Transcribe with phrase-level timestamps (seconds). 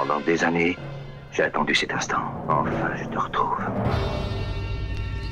[0.00, 0.78] Pendant des années,
[1.30, 2.22] j'ai attendu cet instant.
[2.48, 3.58] Enfin, je te retrouve.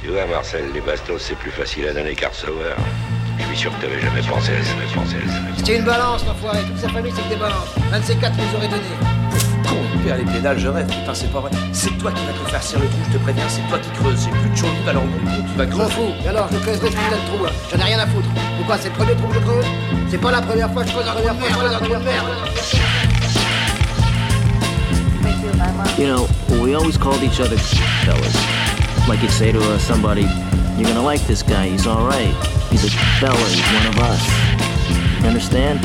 [0.03, 2.77] Tu vois, Marcel, les bastos, c'est plus facile à donner qu'à recevoir.
[3.39, 5.39] Je suis sûr que t'avais jamais pensé à ça, jamais pensé à ça.
[5.65, 6.59] C'est une balance, l'enfoiré.
[6.69, 7.75] Toute sa famille, c'est que des balances.
[7.95, 8.83] Un de ces quatre nous aurait donné.
[9.67, 10.87] Con, père, les pédales, je rêve.
[10.87, 11.51] Putain, c'est pas vrai.
[11.73, 13.49] C'est toi qui vas te faire serrer le trou, je te préviens.
[13.49, 14.23] C'est toi qui creuses.
[14.25, 15.93] J'ai plus de chaud alors mon con, tu vas Je m'en creuser.
[15.95, 16.13] fous.
[16.27, 17.51] Et alors, je creuse des putains de trous, là.
[17.73, 18.29] J'en ai rien à foutre.
[18.59, 19.67] Pourquoi C'est le premier trou que je creuse?
[20.11, 22.27] C'est pas la première fois que je creuse un trou de merde.
[25.99, 26.29] You know,
[26.63, 27.57] we always called each other
[28.05, 28.37] fellas.
[29.09, 30.23] Like you'd say to uh, somebody,
[30.77, 32.33] you're gonna like this guy, he's alright.
[32.71, 34.23] He's a fella, he's one of us.
[35.21, 35.81] You understand?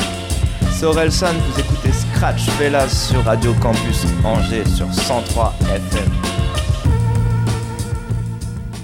[0.72, 6.12] C'est Orelsan, vous écoutez Scratch Fellas sur Radio Campus Angers sur 103 FM.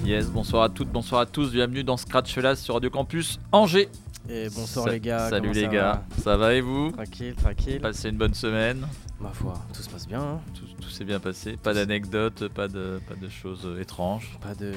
[0.03, 3.89] Yes, bonsoir à toutes, bonsoir à tous, bienvenue dans Scratch Fellas sur Radio Campus Angers.
[4.27, 5.29] Et bonsoir Sa- les gars.
[5.29, 6.91] Salut les ça gars, ça va et vous?
[6.93, 7.79] Tranquille, tranquille.
[7.79, 8.87] Passez une bonne semaine,
[9.19, 10.21] Ma foi, tout se passe bien.
[10.21, 10.39] hein.
[10.55, 14.55] tout, tout s'est bien passé, pas d'anecdotes, pas de, pas de choses euh, étranges, Pas
[14.55, 14.73] de,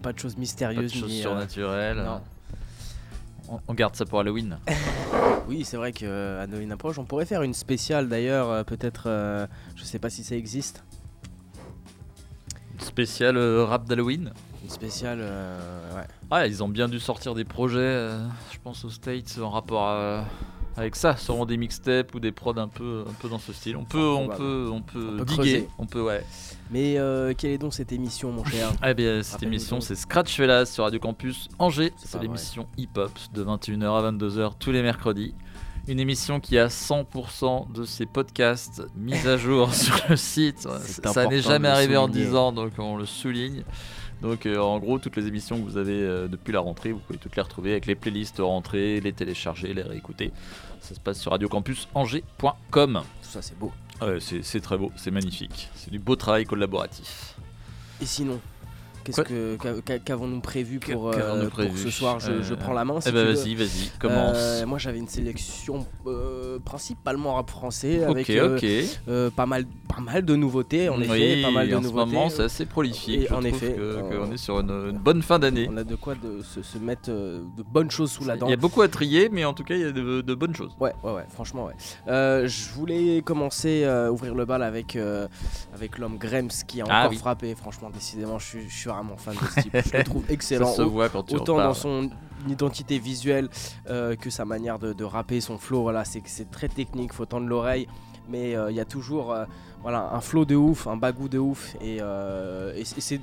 [0.00, 1.18] pas de choses pas de mystérieuses choses ni.
[1.18, 1.96] euh, surnaturelles.
[2.04, 2.20] non.
[3.48, 4.58] On, on garde ça pour Halloween.
[5.48, 6.98] Oui, c'est vrai que euh, Halloween approche.
[6.98, 9.04] On pourrait faire une spéciale d'ailleurs, euh, peut-être.
[9.08, 10.84] euh, je sais pas si ça existe.
[12.78, 14.32] Spécial euh, rap d'Halloween.
[14.62, 15.18] Une spéciale.
[15.20, 16.06] euh, ouais.
[16.30, 19.88] Ah, ils ont bien dû sortir des projets, euh, je pense aux States, en rapport
[19.88, 20.24] à-
[20.76, 23.76] avec ça, sûrement des mixtapes ou des prods un peu, un peu dans ce style.
[23.76, 25.68] On peut, on peut, on peut, On peut diguer, creuser.
[25.78, 26.24] on peut, ouais.
[26.70, 28.72] Mais euh, quelle est donc cette émission, mon cher?
[28.86, 31.92] Eh bien, cette émission, c'est Scratch Fellas sur Radio Campus Angers.
[31.96, 35.34] C'est l'émission hip-hop de 21h à 22h tous les mercredis.
[35.88, 40.68] Une émission qui a 100% de ses podcasts mis à jour sur le site.
[41.04, 42.26] Ça n'est jamais arrivé en souligner.
[42.26, 43.64] 10 ans, donc on le souligne.
[44.22, 47.00] Donc euh, en gros, toutes les émissions que vous avez euh, depuis la rentrée, vous
[47.00, 50.30] pouvez toutes les retrouver avec les playlists rentrées, les télécharger, les réécouter.
[50.80, 53.02] Ça se passe sur radiocampusangers.com.
[53.22, 53.72] Tout ça, c'est beau.
[54.00, 55.68] Ouais, c'est c'est très beau, c'est magnifique.
[55.74, 57.34] C'est du beau travail collaboratif.
[58.00, 58.40] Et sinon
[59.04, 62.20] Qu'est-ce que qu'a- qu'a- qu'avons-nous prévu pour, euh, pour ce soir?
[62.20, 64.36] Je, je prends la main si Eh ben vas-y, vas-y, commence.
[64.36, 68.30] Euh, moi j'avais une sélection euh, principalement rap français avec
[69.36, 72.06] pas, mal, pas mal de nouveautés en oui, effet, pas mal de en ce nouveautés.
[72.12, 73.22] moment, c'est assez prolifique.
[73.22, 75.68] Et je en effet, que- qu'on est sur une, une bonne fin d'année.
[75.70, 78.46] On a de quoi de se, se mettre de bonnes choses sous la dent.
[78.46, 80.34] Il y a beaucoup à trier, mais en tout cas, il y a de, de
[80.34, 80.72] bonnes choses.
[80.80, 81.74] Ouais, ouais, ouais, franchement, ouais.
[82.46, 84.96] Je voulais commencer, ouvrir le bal avec,
[85.74, 87.16] avec l'homme Grems qui a Ah encore oui.
[87.16, 87.54] frappé.
[87.54, 89.76] Franchement, décidément, je suis vraiment fan de ce type.
[89.92, 90.66] je le trouve excellent.
[90.68, 92.10] Ça se Au- voit quand tu Autant dans son
[92.48, 93.48] identité visuelle
[93.88, 97.46] euh, que sa manière de, de rapper, son flow, voilà, c'est très technique, faut tendre
[97.46, 97.86] l'oreille,
[98.28, 99.44] mais euh, il y a toujours euh,
[99.82, 103.20] voilà, un flow de ouf, un bagou de ouf, et, et c'est.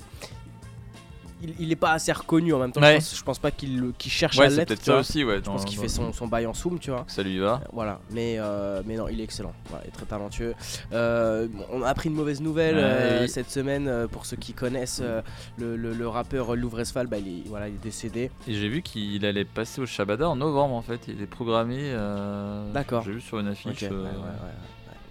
[1.41, 2.91] Il, il est pas assez reconnu en même temps, Ouais.
[2.94, 4.67] je, pense, je pense pas qu'il qu'il cherche Ouais, à l'être.
[4.67, 5.01] peut-être ça vois.
[5.01, 5.38] aussi, ouais.
[5.38, 7.05] Je pense qu'il fait son, son bail en soum, tu vois.
[7.07, 7.61] Ça lui va.
[7.72, 10.53] Voilà, mais, euh, mais non, il est excellent, voilà, il est très talentueux.
[10.94, 14.53] Euh, on a appris une mauvaise nouvelle Ouais, euh, cette semaine, euh, pour ceux qui
[14.53, 15.22] connaissent euh,
[15.57, 18.31] le, le- le rappeur Louvresval, bah, il, est, voilà, il est décédé.
[18.47, 21.01] Et j'ai vu qu'il allait passer au Shabada en novembre, en fait.
[21.07, 21.77] Il est programmé.
[21.79, 23.03] euh, D'accord.
[23.06, 23.83] J'ai vu sur une affiche.
[23.83, 23.89] Ok,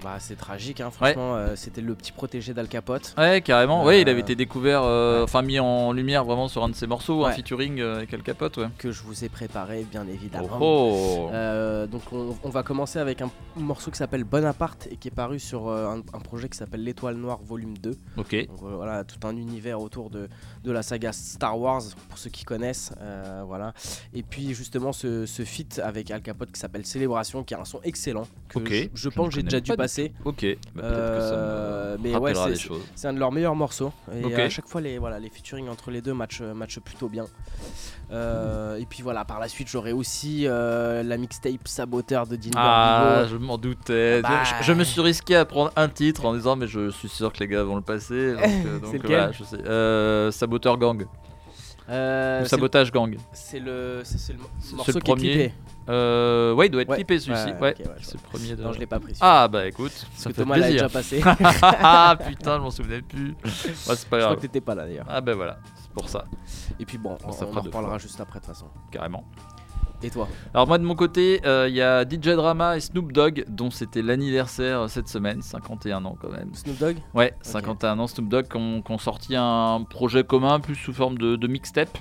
[0.00, 0.04] euh.
[0.04, 3.14] Bah, c'est tragique, hein, franchement, euh, c'était le petit protégé d'Al Capote.
[3.18, 3.84] Ouais, carrément.
[3.84, 5.22] Ouais, il Euh, avait été découvert, euh, ouais.
[5.24, 8.22] enfin mis en lumière vraiment sur un de ses morceaux, un featuring euh, avec Al
[8.22, 8.68] Capote, ouais.
[8.78, 10.58] Que je vous ai préparé, bien évidemment.
[10.60, 11.30] Oh, oh.
[11.32, 15.12] Euh, donc on, on va commencer avec un morceau qui s'appelle Bonaparte et qui est
[15.14, 17.96] paru sur euh, un, un projet qui s'appelle L'Étoile Noire Volume 2.
[18.16, 18.46] Ok.
[18.48, 20.28] Donc euh, voilà, tout un univers autour de,
[20.64, 22.92] de la saga Star Wars, pour ceux qui connaissent.
[23.00, 23.72] euh, voilà.
[24.14, 27.64] Et puis justement ce, ce feat avec Al Capote qui s'appelle Célébration, qui a un
[27.64, 30.12] son excellent, que je, je pense que j'ai déjà dû du passer.
[30.24, 30.44] Ok.
[30.74, 32.82] Bah, peut-être que ça Euh, me mais ouais, c'est- des choses.
[32.94, 33.92] C'est un de leurs meilleurs morceaux.
[34.14, 37.24] Et à chaque fois, les, voilà, les featuring entre les deux matchent, matchent plutôt bien.
[38.10, 42.50] Euh, et puis voilà, par la suite, j'aurai aussi euh, la mixtape Saboteur de Dean
[42.56, 44.22] Ah, je m'en doutais.
[44.22, 44.44] Bah.
[44.60, 47.32] Je, je me suis risqué à prendre un titre en disant, mais je suis sûr
[47.32, 48.32] que les gars vont le passer.
[48.34, 49.58] Donc, euh, donc, voilà, je sais.
[49.66, 51.06] Euh, Saboteur Gang.
[51.90, 53.16] Euh, c'est Sabotage Gang.
[53.32, 54.38] C'est le, c'est le
[54.76, 55.52] morceau le qui est clippé.
[55.88, 56.96] Euh, ouais, il doit être Ouais.
[56.96, 57.48] clippé celui-ci.
[57.60, 58.62] Ouais, c'est le premier de.
[58.62, 59.14] Non, je l'ai pas pris.
[59.22, 60.82] Ah, bah écoute, Parce ça que fait Thomas l'a plaisir.
[60.86, 61.22] déjà passé.
[61.62, 63.34] ah putain, je m'en souvenais plus.
[63.44, 64.36] C'est pas Je crois grave.
[64.36, 65.06] que t'étais pas là d'ailleurs.
[65.08, 66.24] Ah, bah voilà, c'est pour ça,
[66.78, 68.66] Et puis bon, on, on fera en reparlera juste après de toute façon.
[68.90, 69.24] carrément.
[70.02, 73.12] Et toi Alors moi de mon côté, euh, il y a DJ Drama et Snoop
[73.12, 76.54] Dogg dont c'était l'anniversaire euh, cette semaine, 51 ans quand même.
[76.54, 80.76] Snoop Dogg Ouais, 51 ans Snoop Dogg qui ont, ont sorti un projet commun plus
[80.76, 81.98] sous forme de, de mixtape.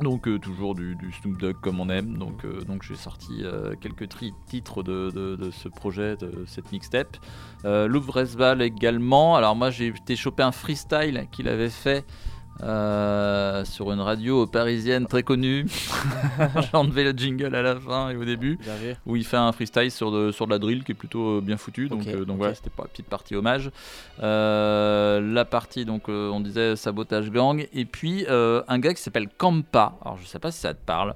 [0.00, 2.16] Donc euh, toujours du, du Snoop Dogg comme on aime.
[2.18, 6.44] Donc, euh, donc j'ai sorti euh, quelques tri- titres de, de- de ce projet, de
[6.46, 7.16] cette mixtape.
[7.64, 9.36] Euh, Louvre Resval également.
[9.36, 12.04] Alors moi j'ai été choper un freestyle qu'il avait fait
[12.62, 15.66] euh, sur une radio parisienne très connue.
[16.38, 18.58] J'ai enlevé le jingle à la fin et au début,
[19.06, 21.40] où il fait un freestyle sur de, sur de la drill qui est plutôt euh,
[21.40, 21.88] bien foutu.
[21.88, 23.70] Donc, euh, donc voilà, c'était pas petite partie hommage.
[24.22, 27.66] Euh, la partie, donc on disait sabotage gang.
[27.72, 29.94] Et puis un gars qui s'appelle Kampa.
[30.04, 31.14] Alors je sais pas si ça te parle.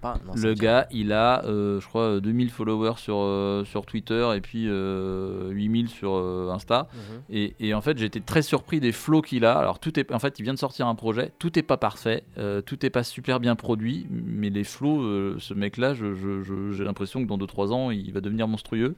[0.00, 0.14] Pas.
[0.24, 4.66] non, Le gars, il a, je crois, euh, 2000 followers sur, sur Twitter et puis
[4.68, 6.14] euh, 8000 sur
[6.52, 6.88] Insta.
[6.92, 7.22] Mhm.
[7.30, 9.56] Et, et en fait, été très surpris des flows qu'il a.
[9.56, 11.32] Alors, tout est, en fait, il vient de sortir un projet.
[11.38, 15.36] Tout n'est pas parfait, euh, tout n'est pas super bien produit, mais les flows, euh,
[15.38, 18.94] ce mec-là, j'ai l'impression que dans 2-3 ans, il va devenir monstrueux.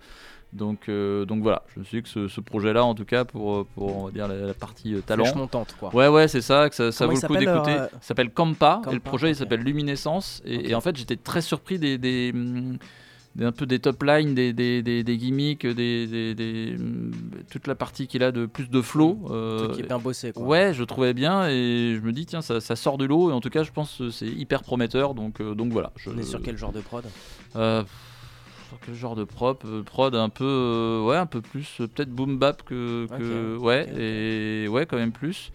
[0.53, 3.25] Donc, euh, donc voilà, je me suis dit que ce, ce projet-là, en tout cas,
[3.25, 5.25] pour, pour on va dire la, la partie euh, talent.
[5.25, 5.93] Flèche montante, quoi.
[5.93, 7.75] Ouais, ouais, c'est ça, que ça, vaut le coup d'écouter.
[7.77, 10.43] Ça s'appelle Kampa, et le projet il s'appelle Luminescence.
[10.45, 12.79] Et, en fait, j'étais très surpris des, des, hum, des-
[13.41, 16.77] un peu des top lines, des, des, des, des gimmicks, des,
[17.51, 19.27] toute la partie qu'il a de plus de flow.
[19.31, 20.45] Euh, qui est bien bossé, quoi.
[20.45, 23.33] Ouais, je trouvais bien et je me dis tiens ça, ça sort du lot et
[23.33, 25.91] en tout cas je pense que c'est hyper prometteur donc euh, donc voilà.
[25.97, 27.05] Je, On est sur quel genre de prod?
[27.57, 27.83] Euh,
[28.69, 29.65] sur quel genre de prop?
[29.67, 34.69] Euh, prod un peu euh, ouais un peu plus peut-être boom bap que, ouais et
[34.69, 35.51] ouais quand même plus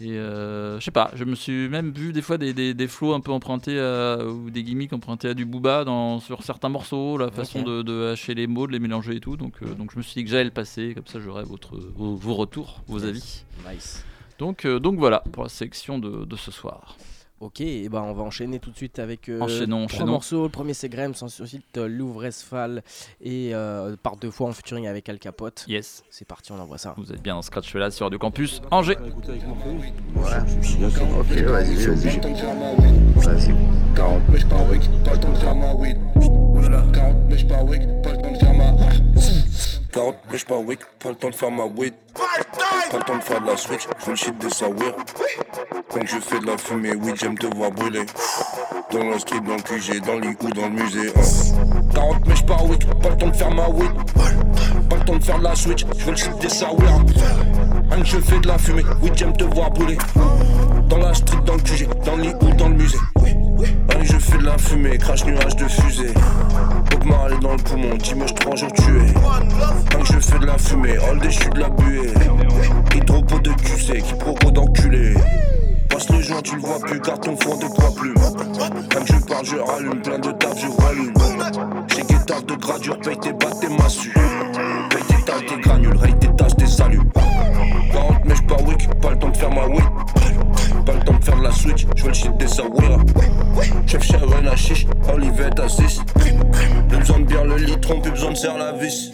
[0.00, 2.88] et euh, je sais pas je me suis même vu des fois des, des, des
[2.88, 6.68] flows un peu empruntés à- ou des gimmicks empruntés à du booba dans sur certains
[6.68, 9.36] morceaux la façon de, de hacher les mots de les mélanger et tout.
[9.36, 11.76] Donc euh, donc je me suis dit que j'allais le passer comme ça j'aurai votre
[11.94, 13.44] vos, vos retours vos avis.
[13.72, 14.04] Nice.
[14.40, 16.96] donc euh, donc voilà pour la sélection de, de ce soir
[17.40, 20.12] Ok, et ben on va enchaîner tout de suite avec euh, Enchaînons, trois enchaînons.
[20.12, 20.42] morceaux.
[20.44, 22.82] Le premier c'est Graham, sans suite euh, Louvre Esphal
[23.20, 25.64] et euh, par deux fois en featuring avec Al Capote.
[25.68, 26.94] yes C'est parti, on envoie ça.
[26.96, 28.96] vous êtes bien dans Scratch là sur Radio Campus Angers
[30.16, 32.20] Ok, vas-y, vas-y.
[33.16, 33.54] Vas-y.
[33.96, 35.96] 40 mèches par week, pas le temps de faire ma weed.
[36.64, 38.64] Oulala, 40 mèches par week, pas le temps de faire ma.
[39.92, 41.94] 40 mèches par week, pas le temps de faire ma weed.
[42.90, 44.94] Pas le temps de faire de la switch, je le shit de Sawir.
[45.90, 48.04] Quand je fais de la fumée, oui, j'aime te voir brûler.
[48.90, 49.04] Dans le
[49.40, 51.08] dans le QG, dans le ou dans le musée.
[51.16, 51.90] hein.
[51.94, 53.90] 40 mèches par week, pas le temps de faire ma weed.
[54.88, 57.04] Pas le temps de faire de la switch, je le shit des Sawir.
[57.90, 59.98] Quand je fais de la fumée, oui, j'aime te voir brûler.
[60.88, 62.98] Dans la street, dans le QG, dans le lit ou dans le musée.
[63.88, 66.14] Allez, je fais de la fumée, crache nuage de fusée.
[66.90, 69.14] Bob dans le poumon, dimanche 3 jours tué.
[69.90, 72.12] Quand je fais de la fumée, all des chutes de la buée.
[72.94, 75.14] Hydropos de QC, qui propos d'enculé.
[75.88, 78.14] Passe le joint, tu le vois plus, car ton fond de poids plume.
[78.90, 81.14] Quand je parle, je rallume, plein de taf, je rallume.
[81.88, 84.14] J'ai guettage de gradure, paye tes battes, tes massues.
[98.34, 99.13] Serre la vis.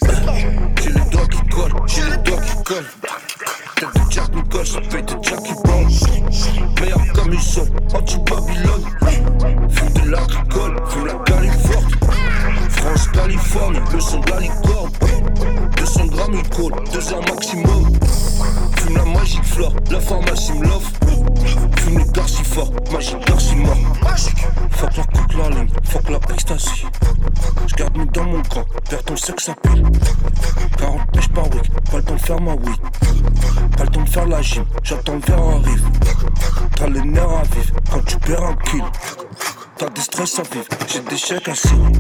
[40.87, 41.99] J'ai des chèques signer.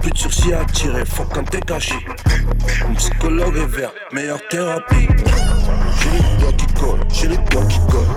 [0.00, 1.94] Plus de sursis à tirer, faut quand t'es caché.
[2.88, 5.08] Mon psychologue est vert, meilleure thérapie.
[6.00, 8.13] J'ai les doigts qui collent, j'ai les doigts qui collent.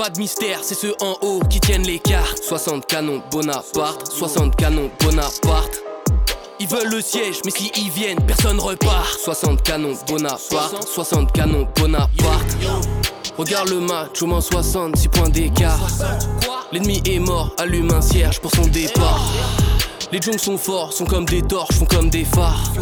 [0.00, 2.42] Pas de mystère, c'est ceux en haut qui tiennent les cartes.
[2.42, 5.82] 60 canons Bonaparte, 60 canons Bonaparte.
[6.58, 9.06] Ils veulent le siège, mais si ils viennent, personne repart.
[9.22, 10.88] 60 canons, Bonaparte.
[10.88, 12.56] 60 canons, Bonaparte.
[13.36, 15.86] Regarde le match, au moins 66 points d'écart.
[16.72, 19.20] L'ennemi est mort, allume un cierge pour son départ.
[20.12, 22.72] Les jongs sont forts, sont comme des torches, font comme des phares.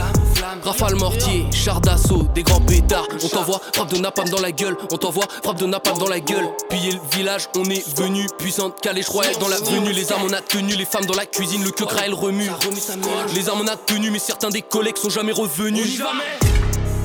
[0.63, 3.07] Rafale mortier, char d'assaut, des grands pétards.
[3.23, 6.21] On t'envoie frappe de napalm dans la gueule, on t'envoie frappe de napalm dans la
[6.21, 6.49] gueule.
[6.71, 9.93] Piller le village, on est venu, puissante calèche royale dans la venue.
[9.93, 12.51] Les armes on a tenu, les femmes dans la cuisine, le que elle remue.
[13.35, 16.01] Les armes on a tenu, mais certains des collègues sont jamais revenus.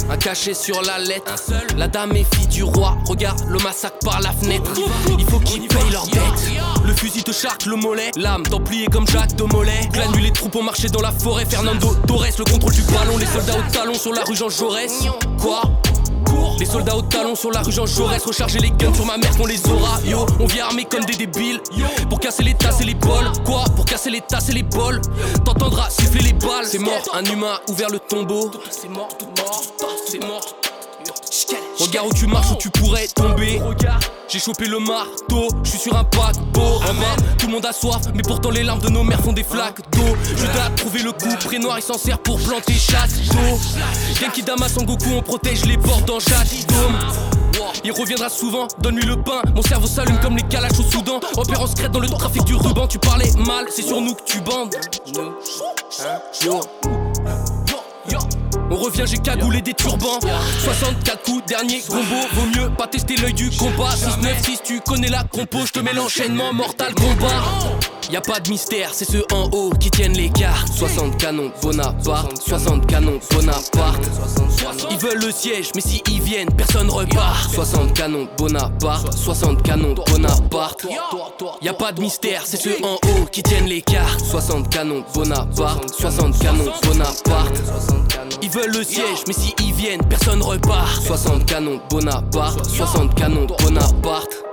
[0.09, 1.33] Un cachet sur la lettre.
[1.77, 2.97] La dame est fille du roi.
[3.07, 4.71] Regarde le massacre par la fenêtre.
[5.17, 6.51] Il faut qu'ils payent leurs dettes.
[6.85, 8.11] Le fusil te charque le mollet.
[8.15, 9.89] L'âme templier comme Jacques de Mollet.
[9.95, 11.45] La nuit, les troupes ont marché dans la forêt.
[11.45, 13.17] Fernando Torres, le contrôle du ballon.
[13.17, 14.91] Les soldats au talon sur la rue Jean Jaurès.
[15.39, 15.61] Quoi?
[16.59, 19.35] Les soldats au talon sur la rue Jean Jaurès Recharger les guns sur ma mère
[19.35, 21.59] qu'on les aura Yo, on vient armé comme des débiles
[22.09, 23.63] Pour casser les tasses et les bols Quoi?
[23.75, 25.01] Pour casser les tasses et les bols
[25.45, 29.09] T'entendras siffler les balles C'est mort, un humain ouvert le tombeau C'est mort,
[29.43, 29.63] mort,
[30.07, 30.55] c'est mort
[31.79, 33.61] Regarde où tu marches où tu pourrais tomber
[34.29, 37.73] J'ai chopé le marteau, je suis sur un paquebot En bas, tout le monde a
[37.73, 41.01] soif Mais pourtant les larmes de nos mères font des flaques d'eau Je dois trouver
[41.03, 43.59] le coup, prénoir il s'en sert pour planter chasse d'eau
[44.19, 46.97] Genki Dama Goku on protège les portes dans dôme
[47.83, 49.41] il reviendra souvent, donne-lui le pain.
[49.55, 51.19] Mon cerveau s'allume comme les calaches au Soudan.
[51.35, 52.87] Opérant secrète dans le trafic du ruban.
[52.87, 54.75] Tu parlais mal, c'est sur nous que tu bandes.
[56.43, 56.61] Yo.
[58.09, 58.19] Yo.
[58.71, 60.19] On revient, j'ai cagoulé des turbans.
[60.63, 62.01] 64 coups, dernier combo.
[62.33, 63.89] Vaut mieux pas tester l'œil du combat.
[63.95, 65.65] 6-9-6, tu connais la compo.
[65.65, 67.43] Je te mets l'enchaînement mortal combat.
[68.11, 70.71] Y a pas de mystère, c'est ceux en haut qui tiennent les cartes.
[70.73, 72.37] 60 canons, Bonaparte.
[72.37, 74.03] 60 canons, Bonaparte.
[74.91, 77.51] Ils veulent le siège, mais si ils viennent, personne repart.
[77.53, 79.13] 60 canons, Bonaparte.
[79.13, 80.85] 60 canons, Bonaparte.
[81.61, 84.23] Y a pas de mystère, c'est ceux en haut qui tiennent les cartes.
[84.23, 85.93] 60 canons, Bonaparte.
[85.93, 87.61] 60 canons, Bonaparte.
[88.53, 91.01] Veulent le siège, mais si ils viennent, personne repart.
[91.01, 92.63] 60 canons, Bonaparte.
[92.65, 94.43] 60 canons, Bonaparte.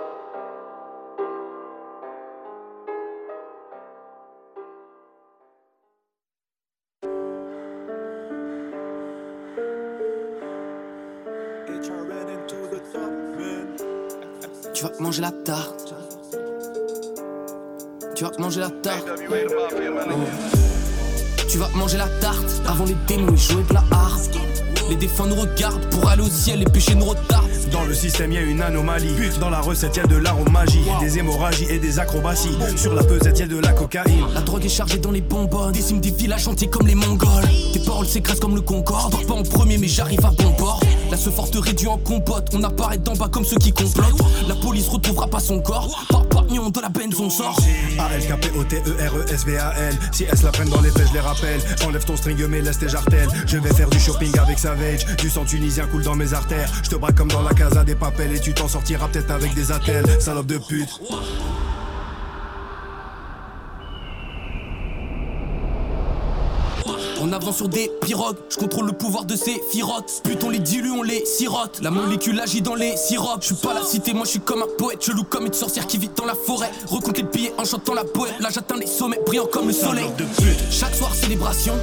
[14.72, 15.94] Tu vas manger la tarte.
[18.14, 19.08] Tu vas manger la tarte.
[20.10, 20.69] Oh.
[21.50, 24.20] Tu vas manger la tarte avant les démons et jouer de la harpe.
[24.88, 27.48] Les défunts nous regardent pour aller au ciel, les péchés nous retardent.
[27.72, 29.14] Dans le système, y a une anomalie.
[29.40, 32.56] Dans la recette, y a de l'aromagie, des hémorragies et des acrobaties.
[32.76, 34.26] Sur la pesette, y a de la cocaïne.
[34.32, 35.72] La drogue est chargée dans les bonbonnes.
[35.72, 37.48] Des des villages entiers comme les Mongols.
[37.72, 39.16] Tes paroles s'écrasent comme le Concorde.
[39.26, 40.80] Pas en premier, mais j'arrive à bon port.
[41.10, 42.48] La ce forte réduit en compote.
[42.54, 44.22] On apparaît d'en bas comme ceux qui complotent.
[44.48, 46.06] La police retrouvera pas son corps.
[46.08, 47.56] Par pagnon de la benz, on sort.
[47.98, 49.94] A-L-K-P-O-T-E-R-E-S-V-A-L.
[50.12, 51.60] Si S la prennent dans les fesses, je les rappelle.
[51.84, 53.28] Enlève ton string, mais laisse tes jartelles.
[53.46, 55.04] Je vais faire du shopping avec Savage.
[55.16, 56.70] Du sang tunisien coule dans mes artères.
[56.84, 58.36] Je te braque comme dans la casa des papels.
[58.36, 60.06] Et tu t'en sortiras peut-être avec des attelles.
[60.20, 61.00] Salope de pute.
[67.22, 70.22] On avance sur des pirogues, je contrôle le pouvoir de ces firottes.
[70.24, 71.80] Putain, on les dilue, on les sirote.
[71.82, 73.42] La molécule agit dans les sirops.
[73.42, 75.04] Je suis pas la cité, moi je suis comme un poète.
[75.04, 76.70] Je loue comme une sorcière qui vit dans la forêt.
[76.88, 78.34] Recompter le billet en chantant la poète.
[78.40, 80.10] Là j'atteins les sommets, brillant comme le soleil.
[80.70, 81.74] Chaque soir célébration,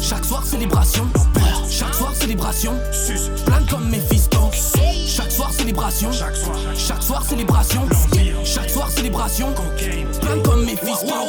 [0.00, 1.06] chaque soir célébration.
[1.68, 2.72] Chaque soir célébration,
[3.44, 4.50] plein comme mes fistons.
[5.20, 7.82] Chaque soir célébration, chaque soir célébration.
[8.42, 9.48] Chaque soir célébration,
[10.22, 11.28] plein comme mes fistons.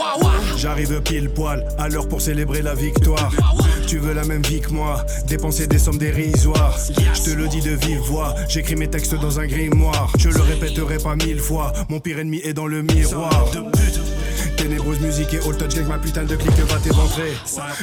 [0.58, 3.34] J'arrive pile poil à l'heure pour célébrer la victoire.
[3.88, 6.78] Tu veux la même vie que moi, dépenser des sommes dérisoires.
[7.14, 10.10] Je te le dis de vive voix, j'écris mes textes dans un grimoire.
[10.18, 13.52] Je le répéterai pas mille fois, mon pire ennemi est dans le miroir.
[14.82, 17.34] Ténébreuse musique et all touch ma putain de clique va t'éventrer.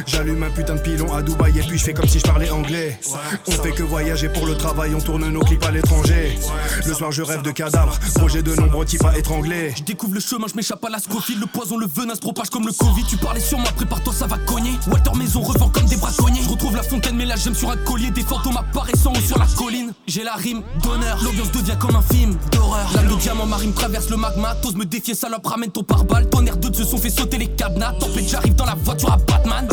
[0.06, 2.50] J'allume un putain de pilon à Dubaï et puis je fais comme si je parlais
[2.50, 2.98] anglais.
[3.46, 6.36] On fait que voyager pour le travail, on tourne nos clips à l'étranger.
[6.84, 9.72] Le soir je rêve de cadavres, projet de nombreux types à étrangler.
[9.76, 10.98] Je découvre le chemin, je m'échappe à la.
[10.98, 13.04] Le poison, le venin se propage comme le Covid.
[13.04, 14.72] Tu parlais sur moi, prépare-toi, ça va cogner.
[14.90, 16.42] Walter Maison revend comme des braconniers.
[16.42, 18.10] Je retrouve la fontaine, mais là j'aime sur un collier.
[18.10, 19.92] Des fantômes apparaissant haut sur la colline.
[20.08, 22.90] J'ai la rime d'honneur, l'ambiance devient comme un film d'horreur.
[22.94, 24.56] L'âme de diamant marine traverse le magma.
[24.56, 26.28] T'oses me défier, salope, ramène ton pare-balles.
[26.28, 27.92] Tonnerre de se sont fait sauter les cadenas.
[28.00, 29.68] Tempête, j'arrive dans la voiture à Batman.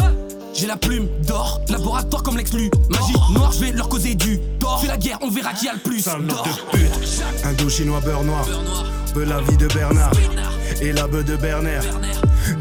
[0.53, 2.69] J'ai la plume d'or, laboratoire comme l'ex-lu.
[2.89, 4.79] Magie noire, je vais leur causer du tort.
[4.81, 6.03] Fais la guerre, on verra qui a le plus.
[6.03, 6.17] d'or.
[6.17, 8.45] de pute, un dos chinois beurre noir.
[9.13, 10.11] Peu la vie de Bernard
[10.81, 11.83] et la beuh de Bernard.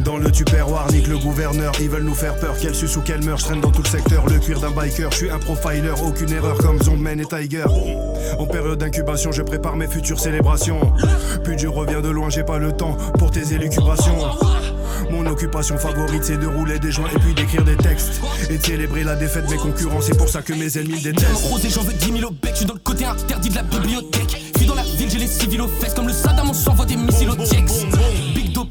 [0.04, 2.54] Dans le tupperware, nique le gouverneur, ils veulent nous faire peur.
[2.60, 4.26] Quelle suce ou quelle meurt, je traîne dans tout le secteur.
[4.26, 7.64] Le cuir d'un biker, je suis un profiler, aucune erreur comme Zombman et Tiger.
[8.38, 10.80] En période d'incubation, je prépare mes futures célébrations.
[11.42, 14.18] Puis je reviens de loin, j'ai pas le temps pour tes élucubrations.
[15.10, 18.20] Mon occupation favorite, c'est de rouler des joints et puis d'écrire des textes.
[18.50, 21.44] Et de célébrer la défaite de mes concurrents, c'est pour ça que mes ennemis détestent.
[21.44, 23.62] Rosé, j'en veux 10 000 au bec, je suis dans le côté interdit de la
[23.62, 24.52] bibliothèque.
[24.54, 26.96] Puis dans la ville, j'ai les civils aux fesses, comme le Saddam, on s'envoie des
[26.96, 27.86] missiles au Tiex.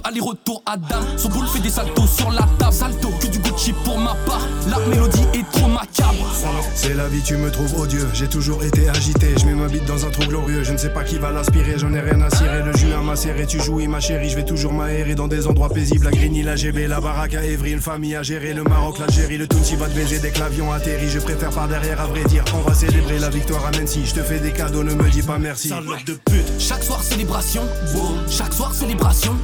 [0.06, 1.00] Aller-retour, Adam.
[1.18, 2.74] Son boule fait des saltos sur la table.
[2.74, 4.42] Salto, que du Gucci pour ma part.
[4.70, 6.28] La mélodie est trop macabre.
[6.76, 8.08] C'est la vie, tu me trouves odieux.
[8.14, 9.28] J'ai toujours été agité.
[9.40, 10.64] Je mets ma bite dans un trou glorieux.
[10.64, 11.76] Je ne sais pas qui va l'aspirer.
[11.78, 12.64] J'en ai rien à cirer.
[12.64, 13.48] Le jus à macérer.
[13.48, 14.30] Tu jouis, ma chérie.
[14.30, 16.06] Je vais toujours m'aérer dans des endroits paisibles.
[16.06, 17.72] La Grigny, la GB, la baraque à Évry.
[17.72, 18.54] Une famille à gérer.
[18.54, 19.38] Le Maroc, l'Algérie.
[19.38, 21.10] Le Tunisi va te baiser dès que l'avion atterrit.
[21.10, 22.44] Je préfère par derrière, à vrai dire.
[22.56, 24.06] On va célébrer la victoire à Mency.
[24.06, 25.70] Je te fais des cadeaux, ne me dis pas merci.
[25.70, 26.52] Salope de pute.
[26.60, 27.62] Chaque soir, célébration.
[28.30, 29.38] Chaque soir, célébration.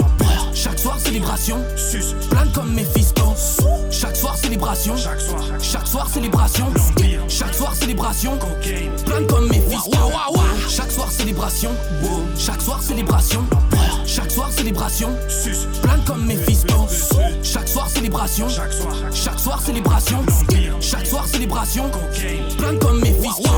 [0.54, 1.58] Chaque soir, célébration.
[1.76, 2.16] Sus.
[2.30, 3.34] Plein comme Mephisto.
[3.92, 4.96] Chaque soir, célébration.
[4.98, 5.44] Chaque soir.
[5.62, 6.66] Chaque soir, célébration.
[7.28, 8.38] Chaque soir, célébration.
[8.38, 8.92] Cocaine.
[9.06, 9.98] Plein comme Mephisto.
[10.68, 11.72] Chaque soir, célébration.
[12.38, 13.46] Chaque soir, célébration.
[14.20, 15.16] Chaque soir, célébration.
[15.30, 15.66] Sus.
[15.82, 16.88] Plein comme Mephisto.
[17.42, 18.50] Chaque soir, célébration.
[18.50, 18.94] Chaque soir.
[19.14, 20.26] Chaque soir, célébration.
[20.82, 21.90] Chaque soir, célébration.
[22.58, 23.50] Plein comme Mephisto.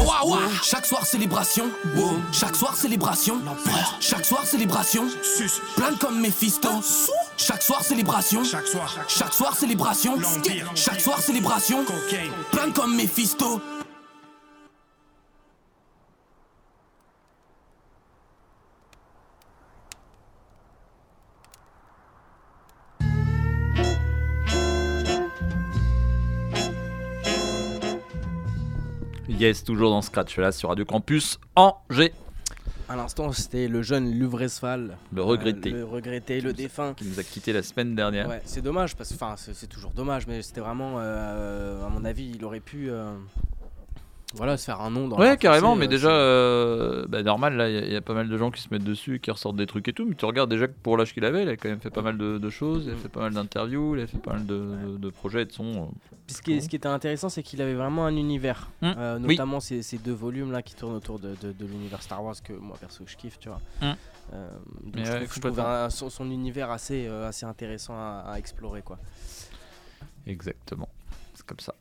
[0.63, 1.65] Chaque soir, célébration.
[2.31, 3.41] Chaque soir, célébration.
[3.99, 5.05] Chaque soir, célébration.
[5.23, 5.59] Sus.
[5.75, 6.69] Plein comme Mephisto.
[7.37, 8.43] Chaque soir, célébration.
[8.43, 8.95] Chaque soir.
[9.07, 10.19] Chaque soir, célébration.
[10.75, 11.83] Chaque soir, célébration.
[12.51, 13.59] Plein comme Mephisto.
[29.41, 32.13] Yes, toujours dans Scratch là sur Radio Campus Angers.
[32.88, 35.00] À l'instant, c'était le jeune Luvresval.
[35.12, 35.74] Le regretté.
[35.74, 36.93] Euh, le regretté, le défunt.
[36.93, 38.29] Qui nous a quitté la semaine dernière.
[38.29, 41.89] Ouais, c'est dommage parce que, enfin, c'est c'est toujours dommage, mais c'était vraiment, euh, à
[41.89, 43.15] mon avis, il aurait pu, euh,
[44.35, 45.17] voilà, se faire un nom dans.
[45.17, 47.91] le Ouais, carrément, français, mais euh, déjà, euh, bah, normal, là, il y a- il
[47.91, 49.93] y, a pas mal de gens qui se mettent dessus, qui ressortent des trucs et
[49.93, 51.89] tout, mais tu regardes déjà que pour l'âge qu'il avait, il a quand même fait
[51.89, 54.33] pas mal de, de choses, il a fait pas mal d'interviews, il a fait pas
[54.33, 55.89] mal de, de- de projets et de sons.
[55.91, 56.11] euh.
[56.27, 58.93] Ce, qui, est- ce qui était intéressant, c'est qu'il avait vraiment un univers, Mm.
[58.97, 59.35] Euh, Oui.
[59.35, 62.35] notamment ces, ces deux volumes là qui tournent autour de, de- de l'univers Star Wars
[62.43, 63.59] que moi perso je kiffe, tu vois.
[63.81, 63.95] Mm.
[64.33, 64.50] Euh,
[64.83, 65.71] donc Mais je ouais, trouve, je trouve complètement.
[65.73, 68.97] un- son, son univers assez, euh, assez intéressant à, à explorer quoi.
[70.27, 70.87] Exactement.
[71.33, 71.74] C'est comme ça.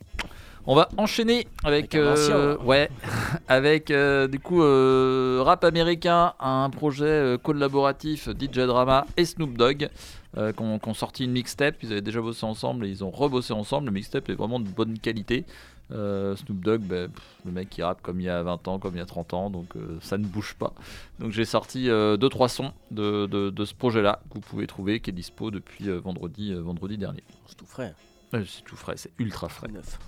[0.67, 2.91] On va enchaîner avec, euh, ouais,
[3.49, 9.89] avec euh, du coup euh, rap américain, un projet collaboratif DJ Drama et Snoop Dogg
[10.37, 11.77] qui ont sorti une mixtape.
[11.83, 13.87] Ils avaient déjà bossé ensemble et ils ont rebossé ensemble.
[13.87, 15.45] Le mixtape est vraiment de bonne qualité.
[15.93, 18.79] Euh, Snoop Dogg, bah, pff, le mec qui rappe comme il y a 20 ans,
[18.79, 20.73] comme il y a 30 ans, donc euh, ça ne bouge pas.
[21.19, 25.11] Donc j'ai sorti 2-3 sons de, de- de ce projet-là que vous pouvez trouver, qui
[25.11, 27.25] est dispo depuis vendredi, vendredi dernier.
[27.47, 27.93] C'est tout frais.
[28.33, 29.67] C'est tout frais, c'est ultra frais.
[29.67, 29.99] Neuf.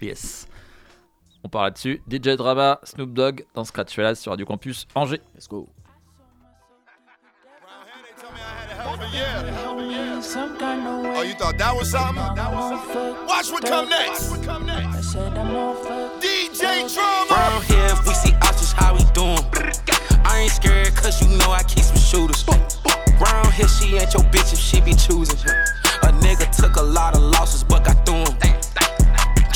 [0.00, 0.46] Yes.
[1.42, 2.02] On part là-dessus.
[2.08, 5.20] DJ Drama, Snoop Dogg dans Scratch Fellas sur Radio Campus Angers.
[5.34, 5.68] Let's go.
[11.12, 12.22] Oh, you thought that was something?
[13.26, 14.32] Watch what come next.
[16.20, 17.30] DJ Drama.
[17.30, 19.38] Round here, if we see options, how we doing?
[20.24, 22.44] I ain't scared, cause you know I keep some shooters.
[23.18, 25.38] Round here, she ain't your bitch if she be choosing.
[26.02, 28.29] A nigga took a lot of losses, but got through.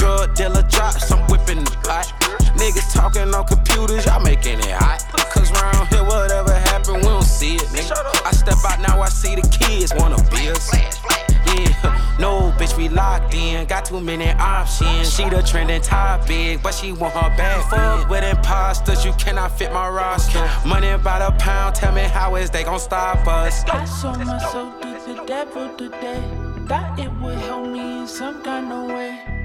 [0.05, 2.13] Drug dealer drops, I'm whipping the pot.
[2.61, 5.01] Niggas talking on computers, y'all making it hot.
[5.33, 7.97] Cause round here, whatever happen, we don't see it, nigga.
[8.27, 10.71] I step out now, I see the kids wanna be us.
[10.75, 13.67] Yeah, no, bitch, we locked in.
[13.67, 15.11] Got too many options.
[15.11, 17.71] She the trending topic, but she want her back.
[17.71, 20.47] Fuck with imposters, you cannot fit my roster.
[20.67, 23.65] Money by the pound, tell me how is they gon' stop us?
[23.71, 26.23] I sold my soul to the devil today.
[26.69, 29.44] Thought it would help me in some kind of way.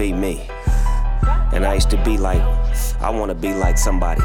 [0.05, 0.47] be me.
[1.53, 2.41] And I used to be like,
[3.01, 4.21] I wanna be like somebody.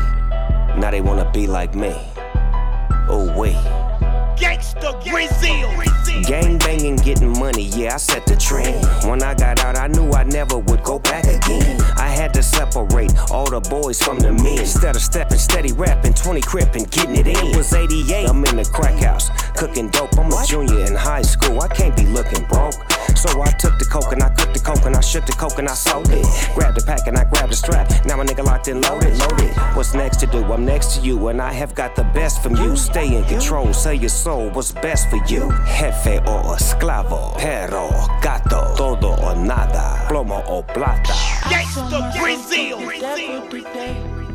[0.76, 1.94] Now they wanna be like me.
[3.08, 3.56] Oh, wait.
[4.36, 5.68] Gangsta Brazil.
[6.24, 8.76] Gang banging, getting money, yeah, I set the trend.
[9.08, 11.80] When I got out, I knew I never would go back again.
[11.96, 14.58] I had to separate all the boys from the men.
[14.58, 17.36] Instead of stepping, steady rapping, 20 crip and getting it in.
[17.36, 20.18] It was 88, I'm in the crack house, cooking dope.
[20.18, 22.74] I'm a junior in high school, I can't be looking broke.
[23.20, 25.58] So I took the coke and I cooked the coke and I shook the coke
[25.58, 26.24] and I sold it.
[26.54, 27.86] Grabbed the pack and I grabbed the strap.
[28.06, 29.54] Now a nigga locked and loaded, loaded.
[29.76, 30.42] What's next to do?
[30.44, 32.76] I'm next to you and I have got the best from you.
[32.76, 34.48] Stay in control, sell your soul.
[34.48, 35.52] What's best for you?
[35.66, 37.90] Jefe o esclavo, pero
[38.22, 41.12] gato, todo o nada, plomo o plata.
[41.50, 42.78] Gangsta Brazil.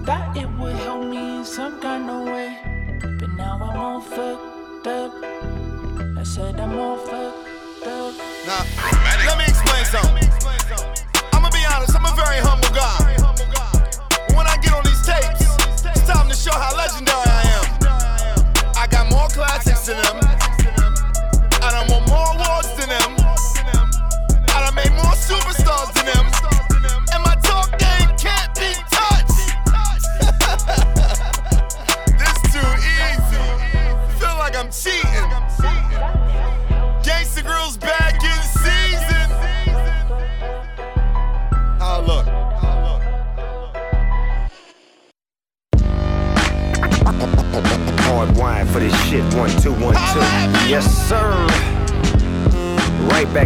[0.05, 2.55] Thought it would help me in some kind of way,
[3.19, 5.11] but now I'm all fucked up.
[6.19, 7.44] I said I'm all fucked up.
[7.85, 8.65] Now,
[9.27, 10.27] let me explain something.
[11.33, 13.15] I'ma be honest, I'm a very humble guy.
[13.19, 15.45] But when I get on these tapes,
[15.85, 17.54] it's time to show how legendary I am.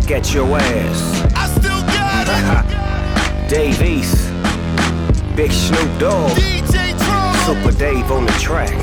[0.10, 1.34] Back at your ass.
[1.36, 2.28] I still got
[2.68, 3.50] it.
[3.50, 4.32] Dave East,
[5.36, 6.98] Big Snoop Dogg, DJ
[7.46, 8.74] Super Dave on the track.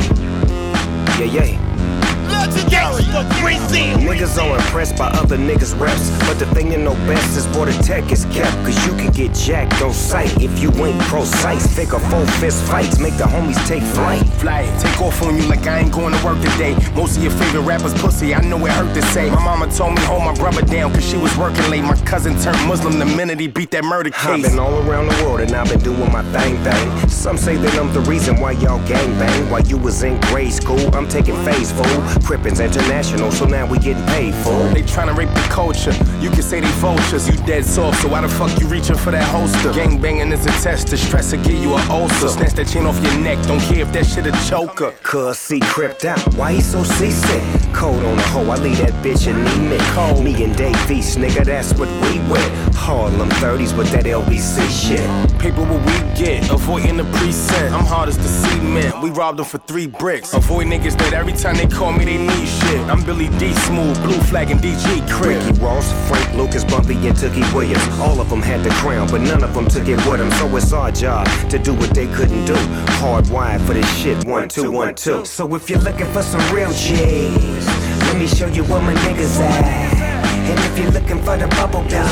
[1.18, 1.65] Yeah, yeah.
[4.16, 6.10] Niggas are impressed by other niggas' reps.
[6.26, 8.56] But the thing you know best is where the tech is kept.
[8.64, 11.66] Cause you can get jacked on sight if you ain't precise.
[11.76, 14.26] Figure four fist fights, make the homies take flight.
[14.40, 16.76] Fly, take off on you like I ain't going to work today.
[16.94, 19.30] Most of your favorite rappers pussy, I know it hurt to say.
[19.30, 21.82] My mama told me hold my brother down cause she was working late.
[21.82, 24.26] My cousin turned Muslim the minute he beat that murder case.
[24.26, 27.08] I've been all around the world and I've been doing my thing, thing.
[27.08, 29.50] Some say that I'm the reason why y'all gang bang.
[29.50, 32.02] While you was in grade school, I'm taking phase fool.
[32.44, 34.50] International, so now we getting paid for.
[34.74, 35.92] They tryna rape the culture.
[36.20, 38.02] You can say they vultures, you dead soft.
[38.02, 39.72] So why the fuck you reaching for that holster?
[39.72, 42.28] Gang banging is a test to stress or give you an ulcer.
[42.28, 44.92] Snatch that chain off your neck, don't care if that shit a choker.
[45.02, 47.65] Cuz see cripped out, why he so seasick?
[47.76, 49.36] Cold on the hoe, I leave that bitch in
[49.68, 50.24] me Cold.
[50.24, 52.74] Me and Dave East, nigga, that's what we with.
[52.74, 55.38] Harlem 30s with that LBC shit.
[55.38, 57.72] Paper what we get, avoiding the precinct.
[57.74, 59.02] I'm hard as the cement.
[59.02, 60.32] We robbed them for three bricks.
[60.32, 62.80] Avoid niggas that every time they call me, they need shit.
[62.88, 65.44] I'm Billy D Smooth, Blue Flag and DG Crip.
[65.44, 67.86] Ricky Ross, Frank Lucas, Bumpy, and Tookie Williams.
[68.00, 70.30] All of them had the crown, but none of them took it with them.
[70.32, 72.56] So it's our job to do what they couldn't do.
[73.02, 75.24] Hard wired for this shit, one, two, one, two.
[75.24, 79.40] So if you're looking for some real G's, let me show you where my niggas
[79.40, 79.96] at.
[80.48, 82.06] And if you're looking for the bubble gum,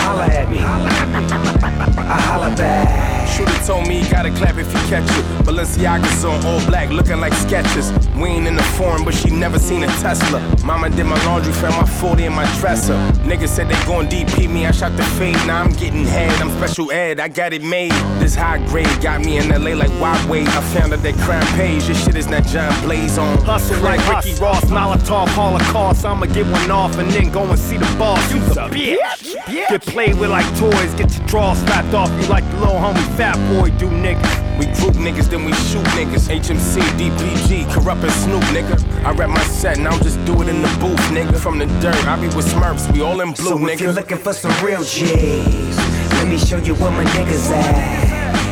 [0.00, 0.58] holla at me.
[0.60, 3.28] I holla back.
[3.28, 5.24] Shooter told me he gotta clap if you catch it.
[5.44, 7.92] Balenciaga's on all black, looking like sketches.
[8.16, 10.40] We ain't in the foreign, but she never seen a Tesla.
[10.64, 12.94] Mama did my laundry, found my 40 in my dresser.
[13.28, 15.36] Niggas said they gon' DP me, I shot the fade.
[15.46, 17.92] Now I'm getting head, I'm special ed, I got it made.
[18.28, 20.46] This high grade got me in LA like why wait?
[20.48, 23.38] I found out that crime page, this shit is not John Blaze on.
[23.38, 26.04] Hustle like Ricky Ross, Molotov, Holocaust.
[26.04, 28.20] I'ma get one off and then go and see the boss.
[28.30, 29.34] You's a bitch.
[29.70, 33.16] Get played with like toys, get your draw slapped off you like the little homie
[33.16, 34.58] fat boy do, nigga.
[34.58, 36.28] We group niggas, then we shoot niggas.
[36.28, 38.76] HMC, DPG, corrupt and Snoop, nigga.
[39.06, 41.38] I rap my set, and I'll just do it in the booth, nigga.
[41.38, 43.72] From the dirt, I be with Smurfs, we all in blue, so nigga.
[43.72, 45.78] if you're looking for some real G's,
[46.12, 48.07] let me show you where my niggas at.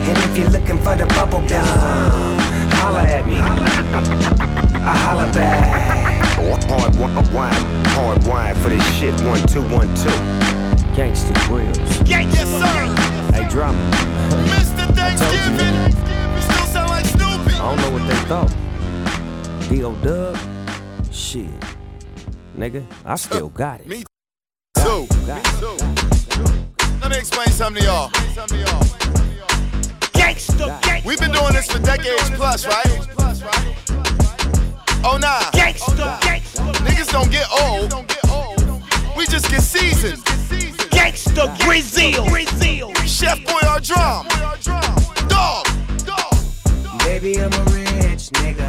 [0.08, 2.38] And if you're looking for the bubble gum,
[2.78, 3.38] holla at me.
[3.38, 6.06] I holla back.
[6.68, 9.12] Hard wine, hard wine for this shit.
[9.22, 10.08] One, two, one, two.
[10.94, 12.08] Gangsta grills.
[12.08, 13.32] Yes, sir.
[13.34, 13.78] Hey, drama.
[14.46, 14.86] Mr.
[14.94, 15.92] Thanksgiving.
[16.40, 17.54] Still sound like Snoopy.
[17.54, 18.54] I don't know what they thought.
[19.68, 19.92] D.O.
[20.04, 20.38] Dub?
[21.10, 21.50] Shit.
[22.56, 23.88] Nigga, I still got it.
[23.88, 24.04] Me
[24.76, 25.00] too.
[25.26, 25.76] Me too.
[27.00, 28.95] Let me explain something to y'all.
[30.26, 31.04] Gangsta, gangsta.
[31.04, 32.84] We've been doing this for decades plus, right?
[35.04, 35.38] Oh nah.
[35.52, 36.72] Gangsta, oh, gangsta.
[36.84, 37.92] Niggas don't get old.
[39.16, 40.18] We just get seasoned.
[40.90, 42.26] Gangsta Brazil.
[42.26, 42.92] Brazil.
[43.06, 44.26] Chef Boy our drum.
[45.28, 45.64] Dog.
[47.04, 48.68] Baby, I'm a rich nigga.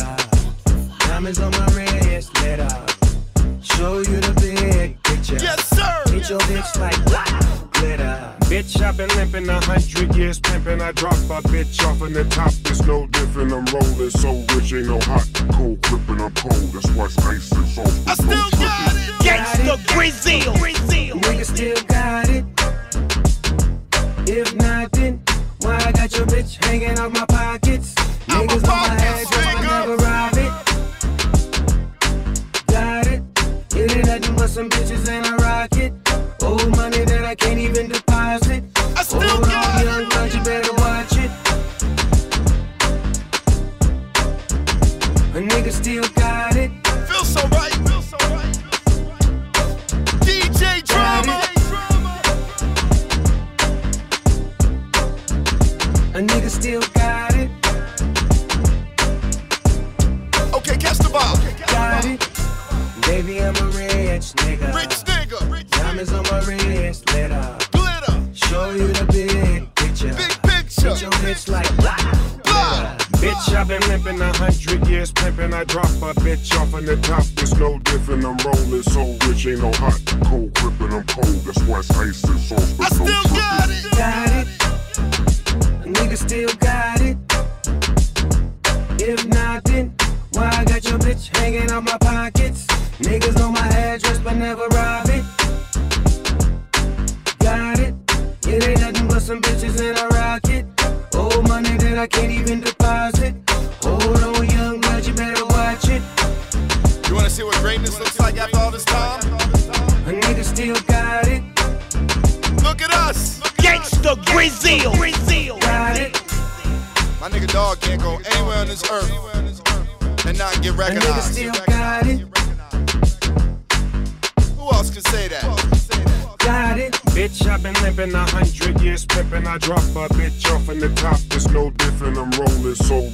[1.00, 2.92] Diamonds on my wrist, lit up.
[3.64, 5.38] Show you the big picture.
[5.44, 6.04] Yes, sir.
[6.14, 8.34] Hit your bitch like wow, glitter.
[8.50, 10.82] Bitch, I've been limping a hundred years pimping.
[10.82, 12.54] I drop a bitch off in the top.
[12.66, 13.52] It's no different.
[13.52, 16.22] I'm rolling so rich, ain't no hot, cold, gripping.
[16.22, 16.72] I'm cold.
[16.74, 18.08] That's why it's ice and sauce.
[18.08, 19.08] I still got it.
[19.26, 20.54] Gangsta Brazil.
[20.58, 20.97] Brazil.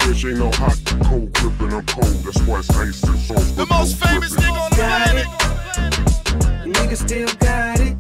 [0.06, 0.78] Rolling ain't no hot.
[1.04, 2.13] Cold gripping, I'm cold.
[2.24, 3.52] That's why it's ice and sauce.
[3.52, 5.26] The most famous nigga on the planet.
[5.26, 6.74] it.
[6.74, 7.98] Nigga still got it.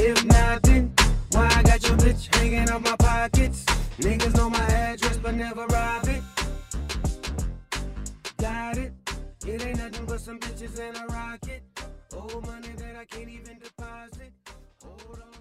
[0.00, 0.92] If not, then
[1.32, 3.64] why I got your bitch hanging out my pockets?
[3.98, 6.22] Niggas know my address, but never rob it.
[8.38, 8.92] Got it.
[9.46, 11.62] It ain't nothing but some bitches and a rocket.
[12.14, 14.32] Old money that I can't even deposit.
[14.82, 15.31] Hold on,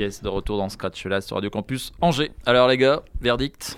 [0.00, 2.32] Yes, de retour dans Scratch là sur Radio Campus Angers.
[2.46, 3.76] Alors les gars, verdict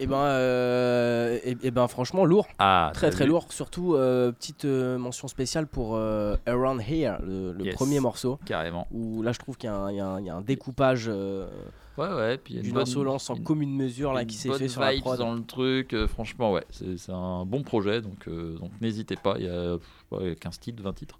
[0.00, 2.46] Et ben, euh, et, et ben franchement lourd.
[2.58, 3.52] Ah, très très vu lourd.
[3.52, 8.38] Surtout euh, petite euh, mention spéciale pour Around Here, le, le Yes, premier morceau.
[8.46, 8.86] Carrément.
[8.92, 12.54] Où là je trouve qu'il y, a un- y y a découpage Ouais, ouais, puis
[12.54, 15.18] une bonne- insolence en une- commune mesure là une qui s'est fait sur la prod.
[15.18, 15.92] dans le truc.
[15.92, 18.00] euh, franchement, ouais, c'est un bon projet.
[18.00, 19.34] Donc, euh, donc n'hésitez pas.
[19.38, 21.18] Il y a pff, ouais, 15 titres, 20 titres.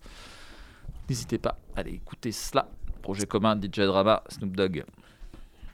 [1.11, 2.67] N'hésitez pas à aller écouter cela.
[3.03, 4.85] Projet commun DJ Drama, Snoop Dogg.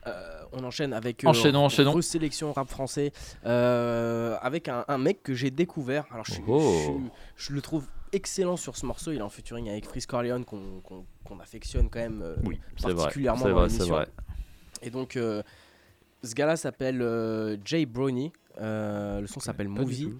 [0.06, 0.12] Euh,
[0.52, 2.00] on enchaîne avec Enchaînons, enchaînons.
[2.00, 3.12] sélection rap français
[3.44, 6.06] euh, avec un, un mec que j'ai découvert.
[6.10, 7.00] Alors je, Oh.
[7.36, 9.12] je le trouve excellent sur ce morceau.
[9.12, 13.44] Il est en featuring avec Freeze Corleone qu'on affectionne quand même euh, Oui, vrai, particulièrement
[13.46, 14.06] dans vrai, vrai.
[14.82, 15.42] Et donc euh,
[16.24, 18.32] ce gars-là s'appelle euh, Jay Brownie.
[18.60, 20.14] Euh, le son s'appelle Movie.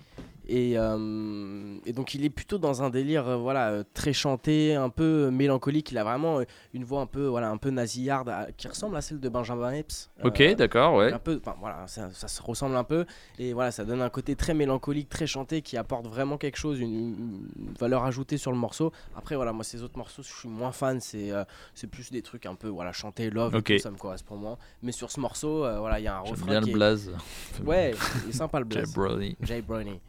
[0.50, 4.74] Et, euh, et donc il est plutôt dans un délire euh, voilà euh, très chanté,
[4.74, 5.90] un peu mélancolique.
[5.92, 6.40] Il a vraiment
[6.72, 9.72] une voix un peu voilà un peu nasillarde à- qui ressemble à celle de Benjamin
[9.72, 10.10] Epps.
[10.24, 11.12] Ok, Euh, d'accord, ouais.
[11.12, 13.04] Un peu, voilà, ça, ça se ressemble un peu
[13.38, 16.80] et voilà, ça donne un côté très mélancolique, très chanté qui apporte vraiment quelque chose,
[16.80, 18.90] une, une valeur ajoutée sur le morceau.
[19.16, 20.98] Après voilà, moi ces autres morceaux, je suis moins fan.
[21.00, 21.30] C'est
[21.74, 23.64] c'est plus des trucs un peu voilà chanté love, et Ok.
[23.76, 24.56] tout, ça me correspond moins.
[24.82, 26.74] Mais sur ce morceau, voilà, il y a un J'aime refrain bien qui le est-
[26.74, 27.12] blaze.
[27.66, 27.92] Ouais,
[28.24, 28.94] il est sympa le Jay blaze.
[28.94, 29.36] Brownie.
[29.42, 30.00] Jay Brownie.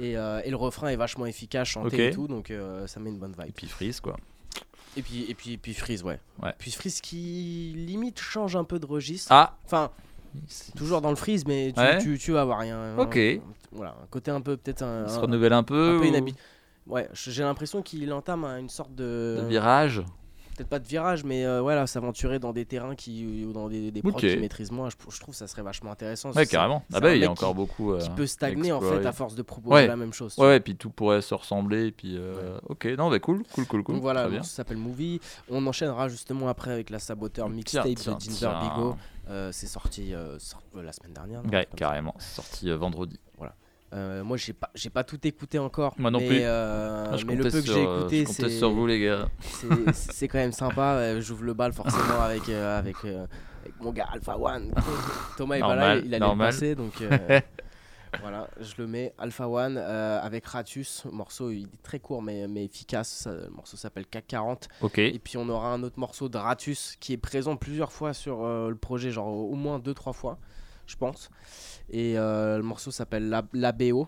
[0.00, 3.10] Et, euh, et le refrain est vachement efficace, chanté et tout, donc euh, ça met
[3.10, 3.48] une bonne vibe.
[3.48, 4.16] Et puis Freeze, quoi.
[4.96, 6.18] Et puis, et puis, puis Freeze, ouais.
[6.42, 6.52] Ouais.
[6.58, 9.28] Puis Freeze qui limite change un peu de registre.
[9.30, 9.56] Ah.
[9.64, 9.90] Enfin,
[10.76, 11.98] toujours dans le Freeze, mais tu, Ouais.
[11.98, 12.64] tu, tu vas voir.
[12.64, 13.16] il y a un- Ok.
[13.16, 13.38] un-
[13.72, 15.04] voilà, un côté un peu peut-être un.
[15.06, 18.94] Il se renouvelle un peu, Un peu ou- Ouais, j'ai l'impression qu'il entame une sorte
[18.94, 19.36] de.
[19.42, 20.02] De virage
[20.60, 23.90] Peut-être pas de virage, mais euh, voilà, s'aventurer dans des terrains qui, ou dans des,
[23.90, 24.18] des prods Ok.
[24.18, 24.90] qui maîtrisent moins.
[24.90, 26.32] Je, je trouve ça serait vachement intéressant.
[26.32, 26.84] Ouais, carrément.
[26.92, 27.96] Ah bah, il y a encore qui- beaucoup.
[27.96, 29.86] Qui euh, peut stagner en fait à force de proposer Ouais.
[29.86, 30.34] la même chose.
[30.36, 31.86] Ouais, ouais, puis tout pourrait se ressembler.
[31.86, 33.94] Et puis, euh, ok, non, bah cool, cool, cool, cool.
[33.94, 35.18] Donc voilà, morceau s'appelle Movie.
[35.48, 38.50] On enchaînera justement après avec la saboteur mixtape de Ginger.
[38.60, 38.96] Bigo.
[39.30, 41.42] Euh, c'est sorti euh, sor- euh, la semaine dernière.
[41.42, 41.76] non Ouais, ça.
[41.76, 42.14] carrément.
[42.18, 43.18] C'est sorti euh, vendredi.
[43.92, 45.94] Euh, moi, j'ai pas, j'ai pas tout écouté encore.
[45.98, 46.38] Moi non mais, plus.
[46.42, 49.28] euh, Ah, je mais le peu que j'ai euh, écouté, c'est sur vous, les gars.
[49.92, 51.20] c'est- quand même sympa.
[51.20, 54.72] J'ouvre le bal forcément avec euh, avec, avec mon gars Alpha One.
[55.36, 56.48] Thomas est pas là, il allait normal.
[56.48, 56.92] le passer, donc
[58.20, 61.04] voilà, je le mets Alpha One avec Ratus.
[61.10, 63.08] Morceau il est très court mais, mais efficace.
[63.08, 64.68] Ça, le morceau s'appelle CAC40.
[64.82, 64.98] Ok.
[64.98, 68.42] Et puis on aura un autre morceau de Ratus qui est présent plusieurs fois sur
[68.46, 70.38] le projet, genre au moins deux trois fois,
[70.86, 71.28] je pense.
[71.92, 74.06] Et euh, le morceau s'appelle La, La BO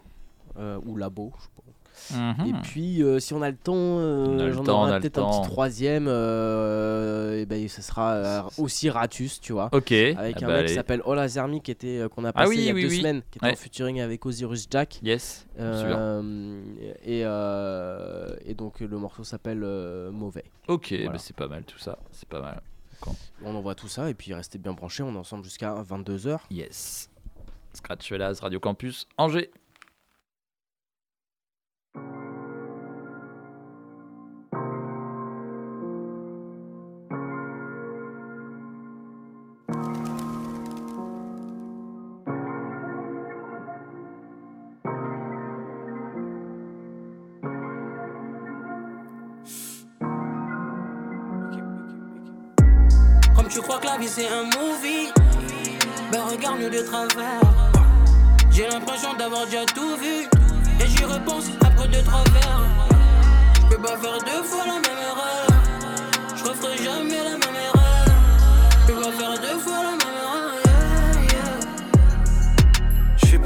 [0.59, 1.33] euh, ou Labo.
[1.37, 1.62] je sais pas.
[2.11, 2.47] Mhm.
[2.47, 6.07] Et puis euh, si on a le temps, euh, j'en aurai peut-être un petit troisième.
[6.09, 9.68] euh, et ben ce sera aussi Ratus, tu vois.
[9.73, 9.92] Ok.
[9.92, 10.68] Avec Ah un bah, mec allez.
[10.68, 12.83] qui s'appelle Ola Zermi qui était qu'on a Ah passé oui, il y a oui,
[12.83, 12.99] deux oui.
[12.99, 13.53] semaines, qui était Ouais.
[13.53, 15.01] en featuring avec Osiris Jack.
[15.03, 15.47] Yes,
[17.05, 19.61] et, et donc le morceau s'appelle
[20.12, 20.45] Mauvais.
[20.68, 21.11] Ok, Voilà.
[21.12, 21.99] bah, c'est pas mal tout ça.
[22.11, 22.61] C'est pas mal.
[23.45, 25.03] On envoie tout ça et puis restez bien branchés.
[25.03, 26.38] On est ensemble jusqu'à 22h.
[26.51, 27.11] Yes.
[27.75, 29.51] Scratch Fellas, Radio Campus, Angers.
[53.35, 55.22] Comme tu crois que la vie c'est un movie,
[56.12, 57.40] ben regarde-nous de travers.
[58.51, 60.29] J'ai l'impression d'avoir déjà tout vu,
[60.79, 62.66] et j'y repense après deux trois verres.
[63.55, 65.46] Je peux pas faire deux fois la même erreur,
[66.37, 67.42] je referai jamais la même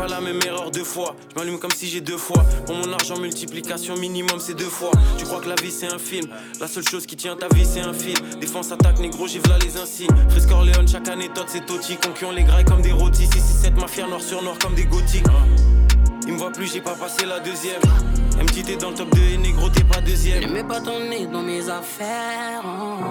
[0.09, 1.15] la même erreur deux fois.
[1.31, 2.45] Je m'allume comme si j'ai deux fois.
[2.67, 4.91] Pour mon argent, multiplication minimum, c'est deux fois.
[5.19, 6.27] Tu crois que la vie c'est un film?
[6.61, 8.17] La seule chose qui tient ta vie c'est un fil.
[8.41, 10.11] Défense, attaque, négro, j'ai v'là les insignes.
[10.31, 11.97] Frisco Orléans, chaque anecdote c'est Toti.
[11.97, 13.27] Conquillons les grailles comme des rôtis.
[13.27, 15.27] 6 7 mafia noir sur noir comme des gothiques.
[16.27, 17.81] Il me voit plus, j'ai pas passé la deuxième.
[18.41, 20.43] MT t'es dans le top 2 et négro t'es pas deuxième.
[20.45, 22.63] Ne mets pas ton nez dans mes affaires.
[22.65, 23.05] oh.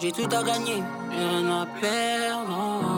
[0.00, 2.58] J'ai tout à gagner, rien à perdre.
[2.82, 2.89] oh.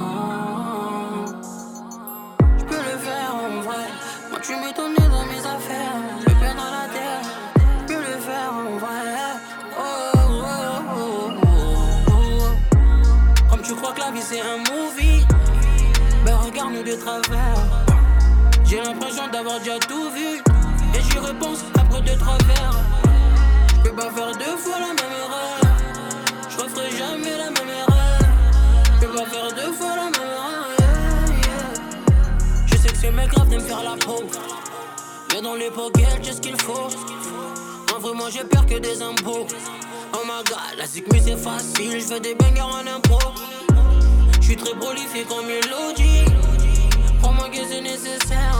[17.03, 17.63] Travers.
[18.65, 20.39] J'ai l'impression d'avoir déjà tout vu.
[20.95, 22.81] Et j'y repense après deux, trois verres.
[23.77, 25.59] Je peux pas faire deux fois la même erreur.
[26.49, 28.19] Je referai jamais la même erreur.
[29.01, 30.67] Je peux pas faire deux fois la même erreur.
[32.67, 34.23] Je sais que c'est mes graves de me faire la peau.
[35.35, 36.89] Y'a dans les pockets, j'ai ce qu'il faut.
[37.95, 39.47] En vrai, moi j'ai peur que des impôts.
[40.15, 42.01] Oh my god, la zik c'est facile.
[42.01, 43.19] Je fais des bangers en impro.
[44.41, 46.12] Je suis très prolifique en mélodie.
[47.93, 48.57] Nécessaire.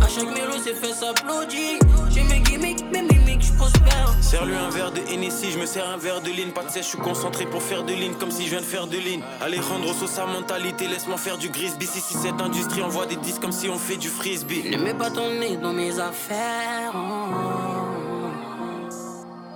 [0.00, 1.80] À chaque mélo, c'est fait s'applaudir.
[2.10, 4.14] J'ai mes gimmicks, mes mimiques, je prospère.
[4.20, 6.52] Serre-lui un verre de Hennessy, je me sers un verre de ligne.
[6.52, 8.64] Pas de sèche, je suis concentré pour faire de ligne, comme si je viens de
[8.64, 9.20] faire de ligne.
[9.40, 11.86] Alejandro Sosa mentalité, laisse-moi faire du grisby.
[11.88, 14.70] Si, si cette industrie envoie des disques comme si on fait du frisbee.
[14.70, 16.92] Ne mets pas ton nez dans mes affaires.
[16.94, 17.34] oh.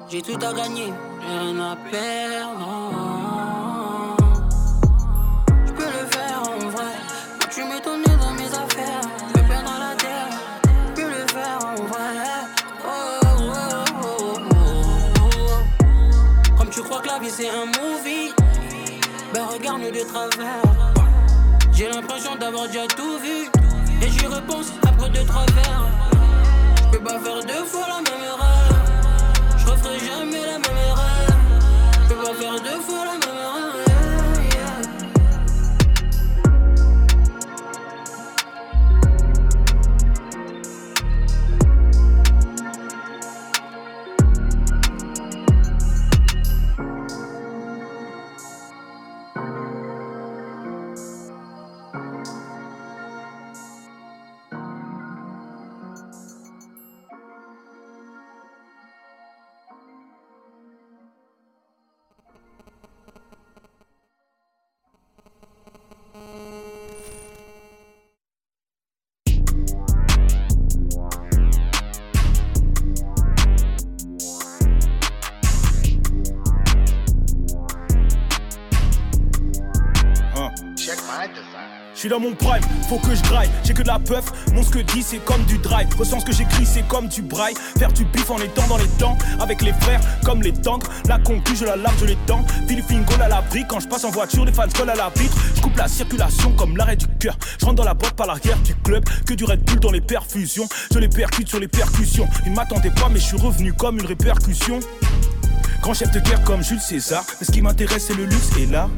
[0.08, 0.92] J'ai tout à gagner,
[1.28, 2.90] rien à perdre.
[2.92, 3.03] oh.
[17.36, 18.32] C'est un movie,
[19.32, 20.62] ben regarde-nous de travers.
[21.72, 23.50] J'ai l'impression d'avoir déjà tout vu.
[24.02, 25.88] Et j'y repense après deux, trois verres.
[26.76, 28.53] Je peux pas faire deux fois la même erreur.
[82.04, 84.68] Suis dans mon prime, faut que je graille, j'ai que de la puff, mon ce
[84.68, 87.90] que dit c'est comme du drive, ressens ce que j'écris c'est comme du braille, faire
[87.94, 91.56] du bif en étant dans les temps, avec les frères comme les tanks, la concu
[91.56, 94.52] je la lave je les dents, Philippine à l'abri, quand je passe en voiture les
[94.52, 97.76] fans collent à la vitre, je coupe la circulation comme l'arrêt du cœur, je rentre
[97.76, 100.98] dans la boîte par l'arrière du club, que du Red Bull dans les perfusions, je
[100.98, 104.78] les percute sur les percussions, ils m'attendaient pas mais je suis revenu comme une répercussion,
[105.80, 108.66] grand chef de guerre comme Jules César, mais ce qui m'intéresse c'est le luxe et
[108.66, 108.90] là.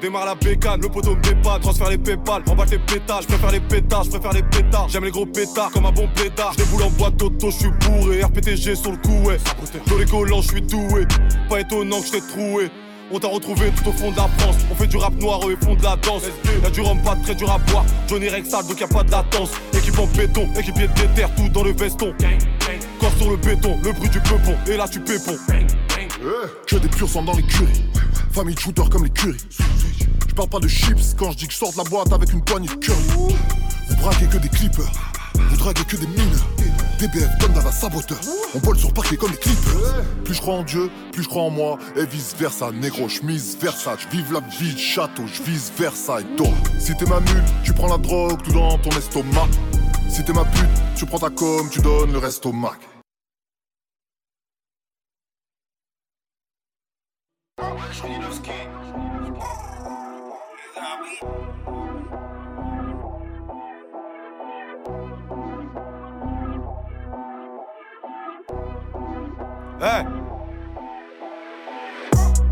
[0.00, 3.52] Démarre la bécane, le poteau me dépanne, transfère les pépales, remballe les pétales, je préfère
[3.52, 6.64] les pétards, je préfère les pétards, j'aime les gros pétards comme un bon pétard, je
[6.64, 9.38] déboule en boîte auto, je suis bourré, RPTG sur le coup, ouais.
[9.86, 11.06] Dans les collants, je suis doué,
[11.48, 12.70] pas étonnant que je t'ai troué.
[13.10, 15.56] On t'a retrouvé tout au fond de la France, on fait du rap noir eux
[15.58, 16.24] ils font de la danse.
[16.62, 19.52] Y'a du rhum pas très dur à boire, Johnny Rexal donc y'a pas de latence.
[19.72, 22.12] Équipe en béton, équipier de terre, tout dans le veston.
[23.00, 25.38] Corps sur le béton, le bruit du peupon, et là tu pépons.
[26.66, 27.84] Que des purs sang dans l'écurie.
[28.32, 29.36] Famille de shooters comme les curies.
[30.28, 32.32] Je parle pas de chips quand je dis que je sors de la boîte avec
[32.32, 33.36] une poignée de curry.
[33.88, 34.90] Vous braquez que des clippers,
[35.34, 36.46] vous draguez que des mineurs.
[36.98, 38.18] DBF donne à la saboteur.
[38.54, 40.04] On vole sur parquet comme les clippers.
[40.24, 41.78] Plus je crois en Dieu, plus je crois en moi.
[41.96, 44.00] Et vice versa, négro, je mise Versace.
[44.10, 46.26] Vive la vie de château, je vise Versailles.
[46.38, 49.48] Donc, si t'es ma mule, tu prends la drogue tout dans ton estomac.
[50.08, 52.78] Si t'es ma pute, tu prends ta com, tu donnes le reste au Mac.
[58.04, 58.20] Hey.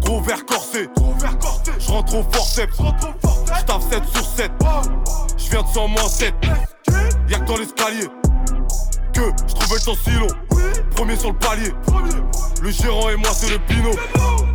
[0.01, 0.89] Gros verre corsé,
[1.79, 2.85] je rentre au forceps, je
[3.65, 4.51] tape 7 sur 7,
[5.37, 6.35] je viens de 100 moins 7,
[7.29, 8.09] y'a que dans l'escalier
[9.13, 10.29] que je trouvais le temps si long.
[10.95, 11.75] Premier sur le palier,
[12.63, 13.99] le gérant et moi c'est le binôme.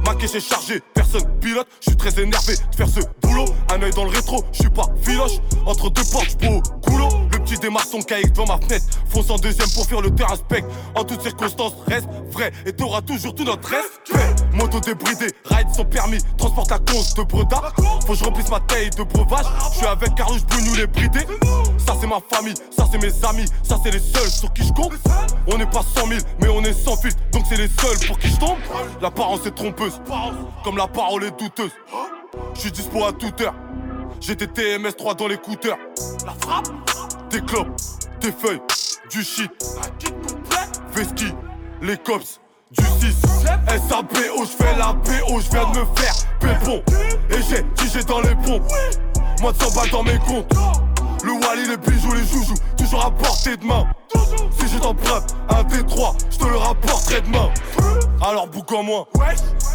[0.09, 3.45] Ma caisse est chargée, personne pilote, je suis très énervé de faire ce boulot.
[3.71, 5.33] Un œil dans le rétro, je suis pas filoche,
[5.67, 7.18] entre deux portes, je au.
[7.49, 10.35] Le petit démarre son cahier devant ma fenêtre, fonce en deuxième pour faire le terrain
[10.35, 10.63] spec.
[10.93, 14.45] En toutes circonstances, reste vrai et t'auras toujours tout notre respect.
[14.53, 17.73] Moto débridée, ride sans permis, transporte la conce de Breda.
[18.05, 19.45] Faut que je remplisse ma taille de breuvage.
[19.71, 21.25] Je suis avec Carlos Brugnou les bridés.
[21.79, 24.73] Ça c'est ma famille, ça c'est mes amis, ça c'est les seuls sur qui je
[24.73, 24.93] compte.
[25.47, 28.19] On n'est pas 100 000, mais on est sans filtre, donc c'est les seuls pour
[28.19, 28.57] qui je tombe.
[29.01, 29.99] L'apparence est trompeuse,
[30.63, 31.71] comme la parole est douteuse.
[32.53, 33.55] Je suis dispo à toute heure.
[34.21, 35.77] J'ai des TMS 3 dans l'écouteur.
[36.25, 36.67] La frappe,
[37.29, 37.67] des clopes,
[38.21, 38.61] des feuilles,
[39.11, 39.51] du shit.
[40.93, 41.33] Veski,
[41.81, 42.39] les cops,
[42.71, 43.15] du 6.
[43.87, 46.83] SABO, je fais la BO, je viens de me faire pépon.
[47.29, 48.61] Et j'ai tigé dans les ponts.
[49.41, 50.51] Moi de 100 balles dans mes comptes.
[51.23, 53.85] Le Wally, les bijoux, les joujoux, toujours à portée de main.
[54.57, 57.49] Si je t'emprunte un D3, je te le rapporterai demain.
[58.21, 59.07] Alors boucle en moi.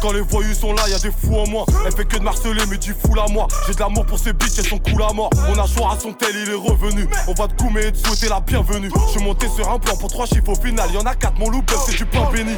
[0.01, 1.65] Quand les voyous sont là, y a des fous en moi.
[1.85, 3.47] Elle fait que de marceler, mais du fou à moi.
[3.67, 5.29] J'ai de l'amour pour ces bitches, elles sont cool à mort.
[5.49, 7.07] On a choix à son tel, il est revenu.
[7.27, 8.91] On va te coumer et te souhaiter la bienvenue.
[9.07, 10.91] Je suis monté sur un plan pour trois chiffres au final.
[10.91, 12.55] Y en a quatre, mon loup, c'est du pain béni.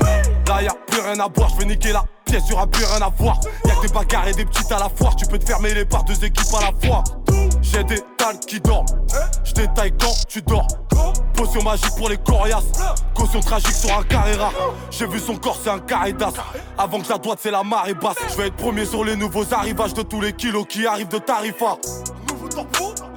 [0.47, 3.05] Là, y a plus rien à boire, je vais niquer la pièce, y'aura plus rien
[3.05, 3.39] à voir.
[3.65, 5.15] Y'a que des bagarres et des petites à la foire.
[5.15, 7.03] Tu peux te fermer les par deux équipes à la fois.
[7.61, 8.85] J'ai des tales qui dorment.
[9.43, 10.67] Je détaille quand tu dors.
[11.35, 12.71] Potion magique pour les coriaces.
[13.13, 14.53] Caution tragique sur un carré rare.
[14.89, 16.33] J'ai vu son corps, c'est un carré d'as.
[16.77, 18.17] Avant que la droite, c'est la marée basse.
[18.29, 21.19] Je vais être premier sur les nouveaux arrivages de tous les kilos qui arrivent de
[21.19, 21.77] Tarifa.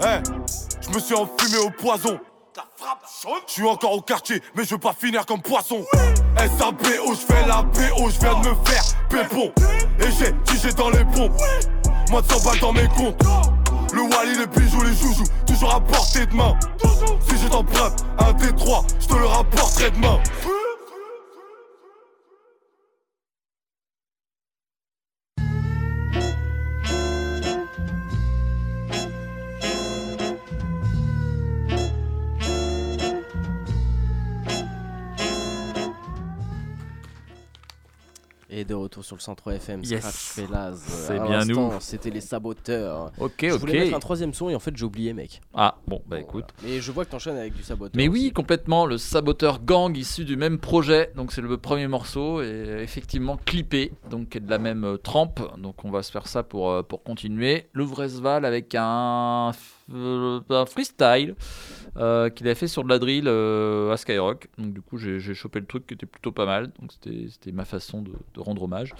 [0.02, 0.22] Eh,
[0.82, 2.18] je me suis enfumé au poison.
[3.46, 5.84] Je suis encore au quartier, mais je veux pas finir comme poisson.
[6.36, 9.52] SABO, je fais la BO, je viens de me faire pépon.
[10.00, 11.30] Et j'ai tigé dans les ponts.
[12.10, 13.22] Moi de 100 balles dans mes comptes.
[13.92, 16.54] Le Wally, les bijoux, les joujoux, toujours à portée de main.
[17.28, 20.20] Si je t'emprunte un D3, je te le rapporterai demain.
[38.90, 40.00] Retour sur le centre FM, Yes.
[40.00, 41.70] Scratch C'est bien nous.
[41.80, 43.12] C'était les saboteurs.
[43.18, 43.60] Ok, Je ok.
[43.60, 45.40] voulais mettre un troisième son et en fait j'ai oublié, mec.
[45.54, 46.46] Ah, bon, bah écoute.
[46.64, 47.92] Mais je vois que t'enchaînes avec du saboteur.
[47.94, 51.12] Mais oui, complètement, le saboteur gang issu du même projet.
[51.14, 55.40] Donc c'est le premier morceau et effectivement clippé, donc est de la même euh, trempe.
[55.58, 57.68] Donc on va se faire ça pour, euh, pour continuer.
[57.72, 59.52] Le Vresval avec un
[60.66, 61.34] freestyle
[61.96, 64.48] euh, qu'il a fait sur de la drill euh, à Skyrock.
[64.58, 66.70] Donc du coup j'ai chopé le truc qui était plutôt pas mal.
[66.80, 68.94] Donc c'était ma façon de, rendre hommage.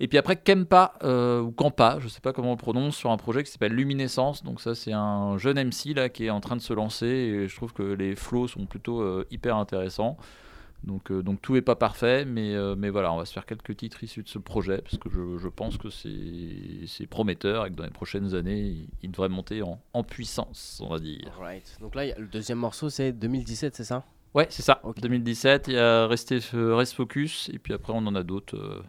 [0.00, 3.16] Et puis après Kempa euh, ou Kampa, je sais pas comment on prononce, sur un
[3.16, 4.42] projet qui s'appelle Luminescence.
[4.42, 7.48] Donc ça c'est un jeune MC là qui est en train de se lancer et
[7.48, 10.16] je trouve que les flows sont plutôt euh, hyper intéressants.
[10.86, 13.46] Donc, euh, donc tout n'est pas parfait, mais, euh, mais voilà, on va se faire
[13.46, 17.70] quelques titres issus de ce projet parce que je, je pense que c'est prometteur et
[17.70, 21.32] que dans les prochaines années, il, il devrait monter en, en puissance, on va dire.
[21.40, 21.76] Right.
[21.80, 24.04] Donc là, y a- le deuxième morceau c'est 2017, c'est ça?
[24.34, 24.82] Ouais, c'est ça.
[25.00, 26.40] 2017, il y a Reste
[26.92, 28.82] Focus, et puis après on en a d'autres euh,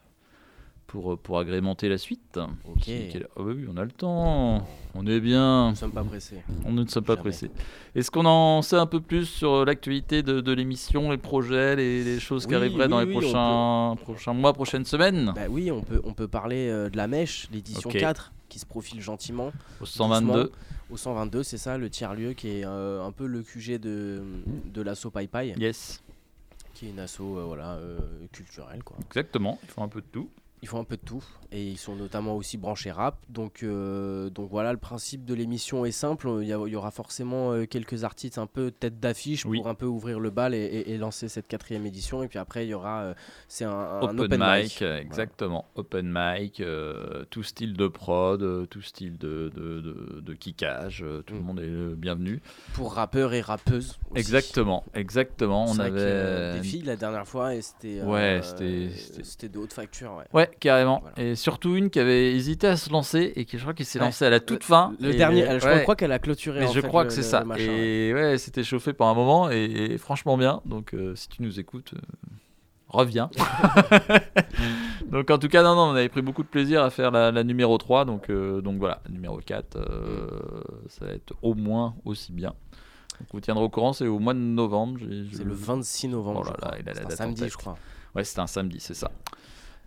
[0.87, 2.37] pour, euh, pour agrémenter la suite.
[2.65, 2.79] Ok.
[2.81, 3.17] Qui- qui.
[3.23, 5.65] Ah bah oui, on a le temps, on est bien.
[5.65, 6.41] Nous ne sommes pas pressés.
[6.65, 7.51] On ne sommes pas pressés.
[7.95, 11.75] Est-ce qu'on en sait un peu plus sur euh, l'actualité de, de l'émission, les projets,
[11.75, 15.31] les, les choses qui Oui, arriveraient dans les prochains, prochains mois, prochaines semaines?
[15.35, 17.97] Bah oui, on peut, on peut parler euh, de la mèche, l'édition Ok.
[17.97, 19.51] 4, qui se profile gentiment.
[19.81, 20.27] Au 122.
[20.33, 20.49] doucement.
[20.91, 24.21] Au 122, c'est ça, le tiers-lieu qui est euh, un peu le QG de,
[24.71, 25.55] de l'asso Pai Pai.
[25.57, 26.03] Yes.
[26.75, 27.97] Qui est une asso euh, voilà, euh,
[28.31, 28.83] culturelle.
[28.83, 28.97] Quoi.
[29.07, 30.29] Exactement, ils font un peu de tout.
[30.61, 33.17] Ils font un peu de tout et ils sont notamment aussi branchés rap.
[33.29, 36.27] Donc, euh, donc voilà, le principe de l'émission est simple.
[36.41, 39.67] Il y, a- il y aura forcément euh, quelques artistes un peu tête d'affiche pour
[39.67, 42.23] un peu ouvrir le bal et, et- et lancer cette quatrième édition.
[42.23, 43.13] Et puis après, il y aura, euh,
[43.47, 44.81] c'est un, un Open, open, mic, mic.
[44.81, 45.65] exactement.
[45.75, 51.35] Open mic, euh, tout style de prod, tout style de, de, de, de kickage, tout
[51.35, 52.41] le monde est bienvenu.
[52.73, 53.99] Pour rappeurs et rappeuses.
[54.09, 54.19] aussi.
[54.19, 55.65] Exactement, exactement.
[55.67, 59.73] On avait des filles la dernière fois et c'était Ouais, c'était- c'était- c'était de haute
[59.73, 60.15] facture.
[60.15, 60.25] Ouais.
[60.33, 61.03] Ouais, carrément.
[61.17, 63.99] Et surtout une qui avait hésité à se lancer et qui, je crois, qui s'est
[63.99, 64.05] Ouais.
[64.05, 64.93] lancée à la toute fin.
[64.99, 65.81] le Et- dernier, je ouais.
[65.83, 67.43] crois qu'elle a clôturé, Mais en je fait, crois le- que c'est ça.
[67.43, 70.61] machin, et ouais, c'était chauffé pendant un moment et, et franchement bien.
[70.65, 71.99] Donc euh, si tu nous écoutes, euh,
[72.87, 73.29] reviens.
[75.11, 77.31] donc en tout cas, non, non, on avait pris beaucoup de plaisir à faire la,
[77.31, 78.05] la numéro 3.
[78.05, 80.27] Donc, euh, donc voilà, numéro 4, euh,
[80.87, 82.53] ça va être au moins aussi bien.
[83.19, 84.99] Donc, vous tiendrez au courant, c'est au mois de novembre.
[85.31, 87.57] C'est le 26 novembre, Oh là là, il a la C'est un date samedi, je
[87.57, 87.77] crois.
[88.13, 89.11] Ouais, c'était un samedi, c'est ça.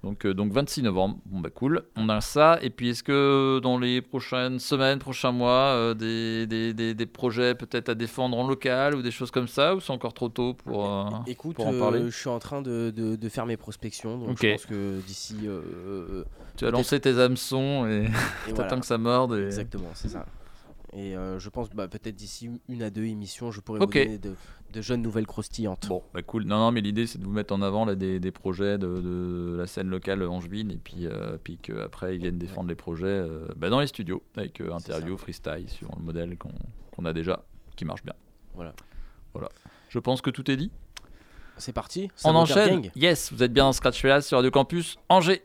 [0.04, 2.58] Donc, euh, donc 26 novembre, bon bah cool, on a ça.
[2.62, 7.06] Et puis est-ce que dans les prochaines semaines, prochains mois, euh, des, des, des, des
[7.06, 10.28] projets peut-être à défendre en local ou des choses comme ça, ou c'est encore trop
[10.28, 13.28] tôt pour, euh, Écoute, pour en euh, parler je suis en train de, de- de
[13.28, 15.36] faire mes prospections, donc je pense que d'ici.
[15.44, 16.24] euh, euh,
[16.56, 18.06] Tu peut-être- lancer tes hameçons et
[18.54, 20.26] t'attends que ça morde et- Exactement, c'est ça.
[20.94, 23.96] Et euh, je pense bah, peut-être d'ici une à deux émissions, je pourrais Ok.
[23.96, 24.34] vous donner de,
[24.72, 25.86] de jeunes nouvelles croustillantes.
[25.88, 26.44] Bon, bah cool.
[26.44, 28.86] Non, non, mais l'idée c'est de vous mettre en avant là, des, des projets de,
[28.86, 33.06] de la scène locale angevine et puis, euh, puis qu'après ils viennent défendre les projets
[33.06, 37.44] euh, bah, dans les studios avec euh, interview, freestyle, suivant le modèle qu'on a déjà,
[37.76, 38.14] qui marche bien.
[38.54, 38.72] Voilà.
[39.34, 39.50] Voilà.
[39.90, 40.70] Je pense que tout est dit.
[41.58, 42.82] C'est parti On enchaîne.
[42.82, 42.90] Gang.
[42.94, 45.42] Yes, vous êtes bien dans Scratch Velas sur Radio Campus Angers.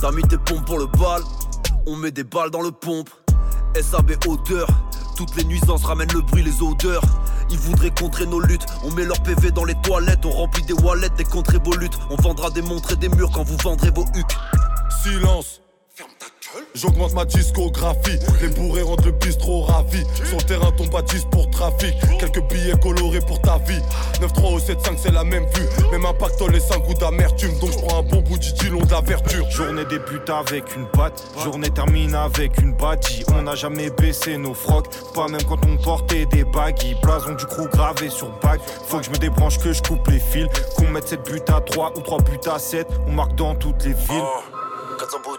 [0.00, 1.22] T'as mis tes pompes pour le bal,
[1.86, 3.10] on met des balles dans le pompe.
[3.74, 4.68] SAB odeur,
[5.16, 7.02] toutes les nuisances ramènent le bruit, les odeurs.
[7.50, 10.74] Ils voudraient contrer nos luttes, on met leur PV dans les toilettes, on remplit des
[10.74, 11.98] wallets, des contréboluttes.
[12.10, 14.36] On vendra des montres et des murs quand vous vendrez vos hucs.
[15.02, 15.62] Silence.
[16.74, 20.04] J'augmente ma discographie, les bourrés rendent le bistrot ravi.
[20.28, 21.94] Sur terrain, ton baptiste pour trafic.
[22.20, 23.80] Quelques billets colorés pour ta vie.
[24.20, 25.68] 9-3 au 7-5, c'est la même vue.
[25.90, 27.58] Même un pactole et 5 goûts d'amertume.
[27.58, 29.38] Donc je prends un bon bout du long vertu.
[29.50, 33.24] Journée débute avec une batte, journée termine avec une bâtie.
[33.34, 36.96] On n'a jamais baissé nos frocs, pas même quand on portait des baguilles.
[37.02, 38.60] Blason du crew gravé sur bague.
[38.86, 40.46] Faut que je me débranche, que je coupe les fils.
[40.76, 42.86] Qu'on mette 7 buts à 3 ou 3 buts à 7.
[43.06, 44.57] On marque dans toutes les villes.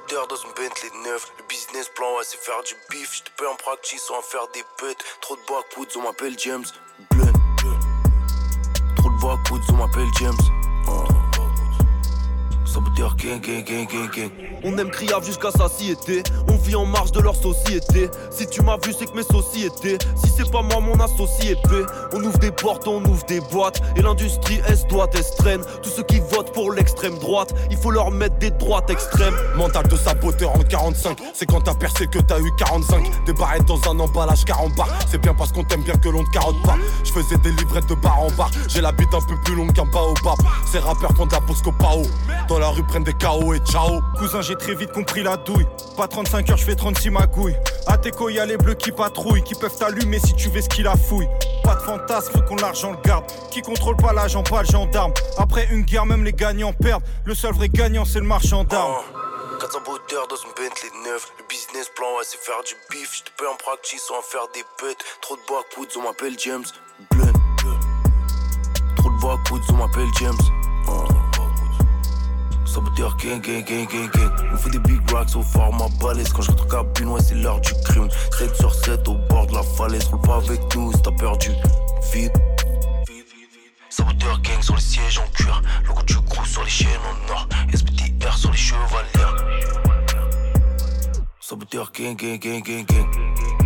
[0.09, 0.89] 400 baudeurs dans une Bentley.
[1.37, 3.15] Le business plan, ouais, c'est faire du bif.
[3.15, 5.03] J'te paye en practice sans en faire des putes.
[5.21, 6.65] Trop de backwoods, on m'appelle James.
[7.11, 7.33] Blunt.
[8.95, 10.58] Trop de backwoods, on m'appelle James.
[12.71, 14.29] Saboteur gang, gang, gang, gang, gang.
[14.63, 16.21] On aime criave jusqu'à satiété.
[16.47, 18.09] On vit en marge de leur société.
[18.29, 19.97] Si tu m'as vu, c'est que mes sociétés.
[20.15, 21.69] Si c'est pas moi, mon associé P.
[22.13, 23.81] On ouvre des portes, on ouvre des boîtes.
[23.95, 25.61] Et l'industrie est droite, est traîne.
[25.81, 29.35] Tous ceux qui votent pour l'extrême droite, il faut leur mettre des droites extrêmes.
[29.55, 33.25] Mental de saboteur en 45, c'est quand t'as percé que t'as eu 45.
[33.25, 34.89] Des barrettes dans un emballage 40 bars.
[35.09, 36.77] C'est bien parce qu'on t'aime bien que l'on te carotte pas.
[37.03, 38.51] Je faisais des livrettes de bar en bar.
[38.67, 40.37] J'ai la bite un peu plus longue qu'un baobab.
[40.71, 42.03] Ces rappeurs font de la Bosco Pao.
[42.47, 44.01] Dans la rue prennent des KO et ciao.
[44.17, 45.65] Cousin, j'ai très vite compris la douille.
[45.97, 47.55] Pas 35 heures, je fais 36 magouilles.
[47.87, 50.69] À Teco, y a les bleus qui patrouillent, qui peuvent t'allumer si tu veux ce
[50.69, 51.27] qu'il a fouille.
[51.63, 53.25] Pas de fantasme, faut qu'on l'argent le garde.
[53.51, 55.13] Qui contrôle pas l'agent, pas le gendarme.
[55.37, 57.03] Après une guerre, même les gagnants perdent.
[57.25, 59.03] Le seul vrai gagnant, c'est le marchand d'armes.
[59.59, 60.89] 400 baudeurs dans une Bentley.
[61.03, 63.13] Le business plan, ouais, c'est faire du bif.
[63.15, 65.03] J'te paye en practice sans faire des putes.
[65.21, 66.65] Trop de backwoods, on m'appelle James.
[67.11, 67.33] Blunt.
[68.95, 70.37] Trop de backwoods, on m'appelle James.
[70.87, 71.18] Oh.
[72.79, 74.31] Saboteur gang, gang, gang, gang, gang.
[74.53, 76.31] On fait des big racks au format balèze.
[76.31, 78.07] Quand je rentre cabine, ouais, c'est l'heure du crime.
[78.37, 80.05] 7 sur 7 au bord de la falaise.
[80.05, 81.49] Roule pas avec nous si t'as perdu.
[82.13, 82.31] Vite.
[83.89, 85.61] Saboteur gang sur les sièges en cuir.
[85.85, 87.49] Logo du crew sur les chaînes en or.
[87.73, 89.35] SBTR sur les chevaliers.
[91.41, 93.58] Saboteur gang, gang, gang, gang, gang.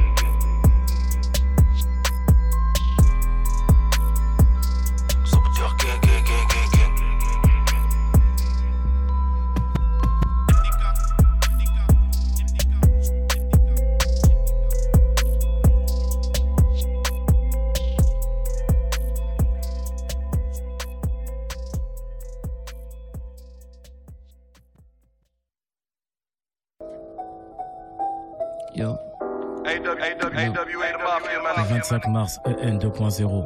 [31.83, 32.79] 25 mars, EN 2.0.
[32.79, 33.43] Disponible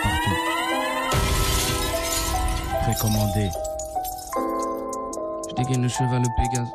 [0.00, 0.36] partout.
[2.84, 3.50] Précommandé.
[5.48, 6.68] Je dégaine le cheval, le Pégase.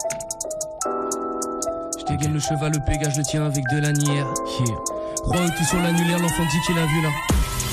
[1.97, 4.27] Je dégaine le cheval, le Pégase, je le tiens avec de l'anière.
[4.59, 4.75] Yeah.
[5.23, 7.09] Royauté sur l'annulaire, l'enfant dit qu'il a vu là.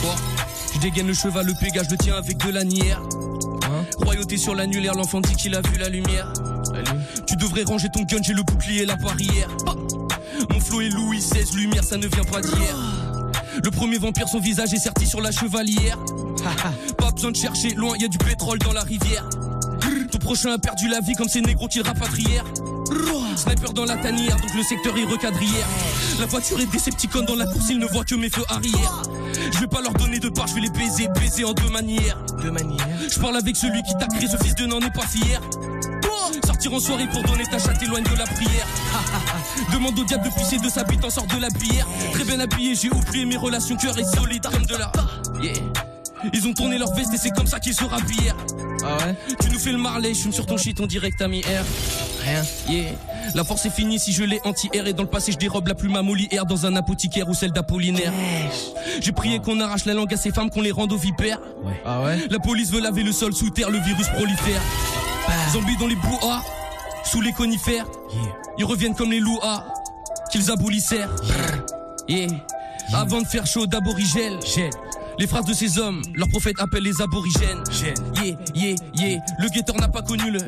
[0.01, 0.15] Quoi?
[0.75, 3.03] Je dégaine le cheval, le Pégase, je le tiens avec de l'anière.
[4.05, 6.33] Royauté sur l'annulaire, l'enfant dit qu'il a vu la lumière.
[7.27, 9.49] Tu devrais ranger ton gun, j'ai le bouclier et la barrière.
[9.67, 9.73] Ah.
[10.87, 12.77] Louis XVI, lumière, ça ne vient pas d'hier.
[13.65, 15.99] Le premier vampire, son visage est serti sur la chevalière.
[16.99, 19.29] pas besoin de chercher loin, y a du pétrole dans la rivière.
[20.13, 22.45] Ton prochain a perdu la vie comme ces négros qui rapatrièrent.
[23.37, 25.67] Sniper dans la tanière, donc le secteur est recadrière.
[26.21, 29.03] La voiture est décepticon dans la course, ils ne voient que mes feux arrière.
[29.53, 32.19] Je vais pas leur donner de part, je vais les baiser, baiser en deux manières.
[32.41, 32.89] Deux manières.
[33.11, 35.41] Je parle avec celui qui t'a créé, ce fils de n'en est pas fier.
[36.45, 38.67] Sortir en soirée pour donner ta chatte éloigne de la prière.
[39.73, 41.87] Demande au diable de pisser de sa bite en sort de la bière.
[42.13, 44.93] Très bien habillé, j'ai oublié mes relations, cœur est solide comme de la.
[45.43, 45.55] Yeah.
[46.33, 48.37] Ils ont tourné leur veste et c'est comme ça qu'ils se rhabillèrent.
[48.85, 49.17] Ah ouais?
[49.41, 51.65] Tu nous fais le marley, je suis sur ton shit, que t'as mis air.
[52.25, 52.91] Rien, yeah.
[53.35, 55.75] La force est finie si je l'ai anti-air et dans le passé je dérobe la
[55.75, 58.13] plume à Molière dans un apothicaire ou celle d'Apollinaire.
[59.01, 61.41] J'ai prié qu'on arrache la langue à ces femmes, qu'on les rende aux vipères.
[61.85, 62.27] Ah ouais?
[62.31, 64.61] La police veut laver le sol sous terre, le virus prolifère.
[65.53, 66.43] Zombies dans les bois,
[67.05, 67.87] sous les conifères.
[68.59, 69.41] Ils reviennent comme les loups
[70.31, 71.11] qu'ils abolissèrent.
[72.09, 72.29] Yeah.
[72.95, 74.39] Avant de faire chaud d'aborigène.
[75.19, 77.63] Les phrases de ces hommes, leur prophète appelle les aborigènes.
[78.23, 79.21] Yeah, yeah, yeah.
[79.39, 80.39] Le guetteur n'a pas connu le.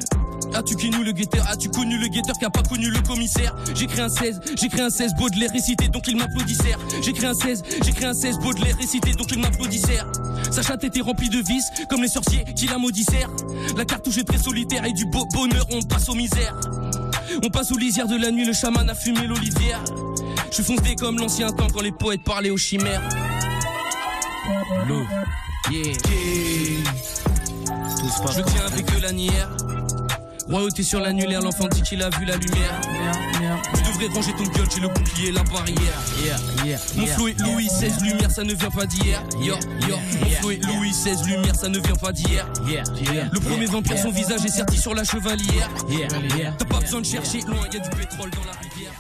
[0.55, 1.47] As-tu connu le guetteur?
[1.49, 3.55] As-tu connu le guetteur qui a pas connu le commissaire?
[3.75, 6.79] J'ai créé un 16, j'ai créé un 16, Baudelaire récité donc il m'applaudissèrent.
[7.03, 10.07] J'ai créé un 16, j'ai créé un 16, Baudelaire récité donc il m'applaudissèrent.
[10.51, 13.31] Sa chatte était remplie de vices, comme les sorciers qui la maudissèrent.
[13.77, 16.59] La cartouche est très solitaire et du beau bonheur on passe aux misères.
[17.45, 19.83] On passe aux lisières de la nuit, le chaman a fumé l'olivière.
[20.51, 23.03] Je foncé comme l'ancien temps quand les poètes parlaient aux chimères.
[24.89, 25.03] L'eau,
[25.71, 25.93] yeah.
[28.37, 29.49] Je tiens avec de l'anière.
[30.51, 32.81] Royauté sur l'annulaire, l'enfant dit qu'il a vu la lumière.
[33.73, 36.01] Tu devrais ranger ton gueule, j'ai le bouclier, la barrière.
[36.97, 39.23] Mon flow est Louis XVI, lumière, ça ne vient pas d'hier.
[39.41, 39.55] Yo,
[39.89, 39.97] yo.
[40.21, 42.47] Mon flow est Louis XVI, lumière, ça ne vient pas d'hier.
[43.33, 45.71] Le premier vampire, son visage est serti sur la chevalière.
[46.59, 48.93] T'as pas besoin de chercher loin, y a du pétrole dans la rivière.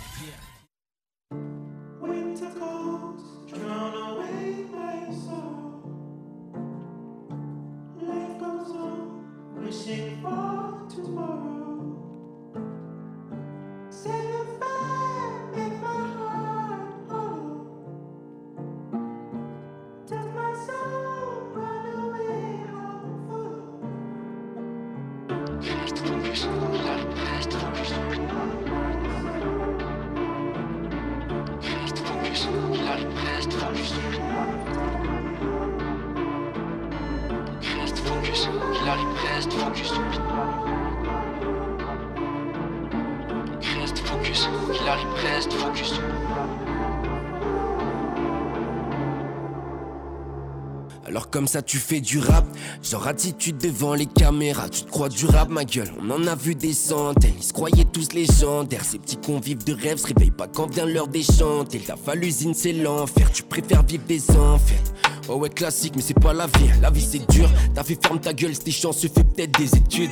[51.40, 52.44] Comme ça tu fais du rap,
[52.82, 56.34] genre attitude devant les caméras, tu te crois du rap ma gueule, on en a
[56.34, 60.32] vu des centaines, ils se croyaient tous légendaires, ces petits convives de rêve se réveillent
[60.32, 64.30] pas quand vient l'heure des chanter, ta fa l'usine c'est l'enfer, tu préfères vivre des
[64.32, 64.82] enfers.
[65.30, 68.20] Oh ouais classique mais c'est pas la vie, la vie c'est dur, t'as fait ferme
[68.20, 70.10] ta gueule, c'était chanceux, fais peut-être des études.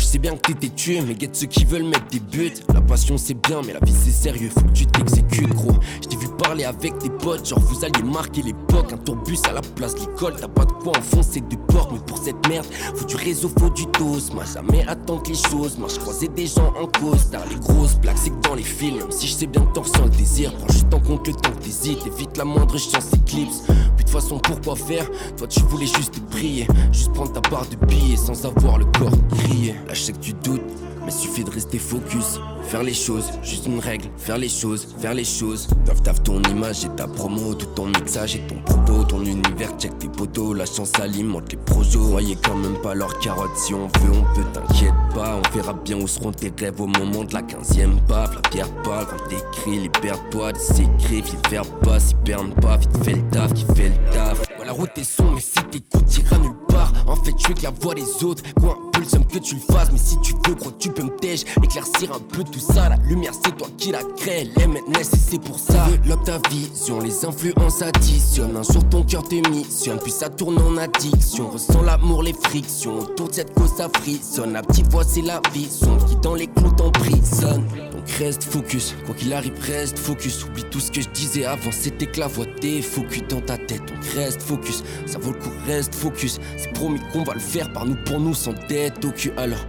[0.00, 2.54] Moi je sais bien que t'étais tué, mais guette ceux qui veulent mettre des buts.
[2.72, 5.74] La passion c'est bien mais la vie c'est sérieux, faut que tu t'exécutes gros.
[6.02, 9.52] Je t'ai vu parler avec tes potes, genre vous alliez marquer l'époque, un tourbus à
[9.52, 13.04] la place l'école, t'as pas de quoi enfoncer de porte, mais pour cette merde, faut
[13.04, 14.16] du réseau, faut du dos.
[14.32, 18.16] Moi jamais attendre les choses marchent, croiser des gens en cause, dans les grosses blagues,
[18.16, 20.54] c'est que dans les films, même si je sais bien que t'en ressens le désir,
[20.54, 23.64] prends juste en compte le temps que t'hésites, évite la moindre chance éclipse.
[23.66, 25.06] Puis de toute façon, pourquoi faire?
[25.36, 29.12] Toi tu voulais juste prier, juste prendre ta part de billets sans avoir le corps
[29.36, 29.74] crier.
[29.90, 30.62] Là je sais que tu doutes,
[31.04, 32.38] mais suffit de rester focus.
[32.62, 35.66] Faire les choses, juste une règle, faire les choses, faire les choses.
[35.84, 39.76] Taf taf ton image et ta promo, tout ton mixage et ton propos, ton univers,
[39.80, 41.98] check tes poteaux, la chance alimente les projets.
[41.98, 45.40] Voyez quand même pas leurs carottes, si on veut, on peut, t'inquiète pas.
[45.44, 48.36] On verra bien où seront tes rêves au moment de la quinzième baffe.
[48.36, 52.96] La pierre parle quand t'écris, libère-toi de ces griffes, perdent pas, s'ils perdent pas, vite
[53.02, 54.40] fait le taf, qui fait le taf.
[54.70, 56.92] La route est sombre, mais si t'écoutes, t'iras nulle part.
[57.08, 59.60] En fait, je suis que la voix des autres, quoi le somme que tu le
[59.60, 62.90] fasses, mais si tu veux, que tu peux me tèche, éclaircir un peu tout ça.
[62.90, 65.86] La lumière, c'est toi qui la crée, les maintenant, c'est pour ça.
[65.88, 68.56] Développe ta vision, les influences additionnent.
[68.56, 71.50] Un jour, ton cœur te missionne, puis ça tourne en addiction.
[71.50, 74.52] Ressens l'amour, les frictions, autour de cette cause, ça frissonne.
[74.52, 77.64] La petite voix, c'est la vie, sombre qui dans les clous t'emprisonne.
[77.92, 80.44] Donc reste focus, quoi qu'il arrive, reste focus.
[80.44, 83.56] Oublie tout ce que je disais avant, c'était que la voix t'es focus dans ta
[83.56, 83.80] tête.
[83.86, 84.59] Donc reste focus,
[85.06, 86.38] ça vaut le coup, reste focus.
[86.56, 89.32] C'est promis qu'on va le faire par nous pour nous sans tête au cul.
[89.36, 89.64] Alors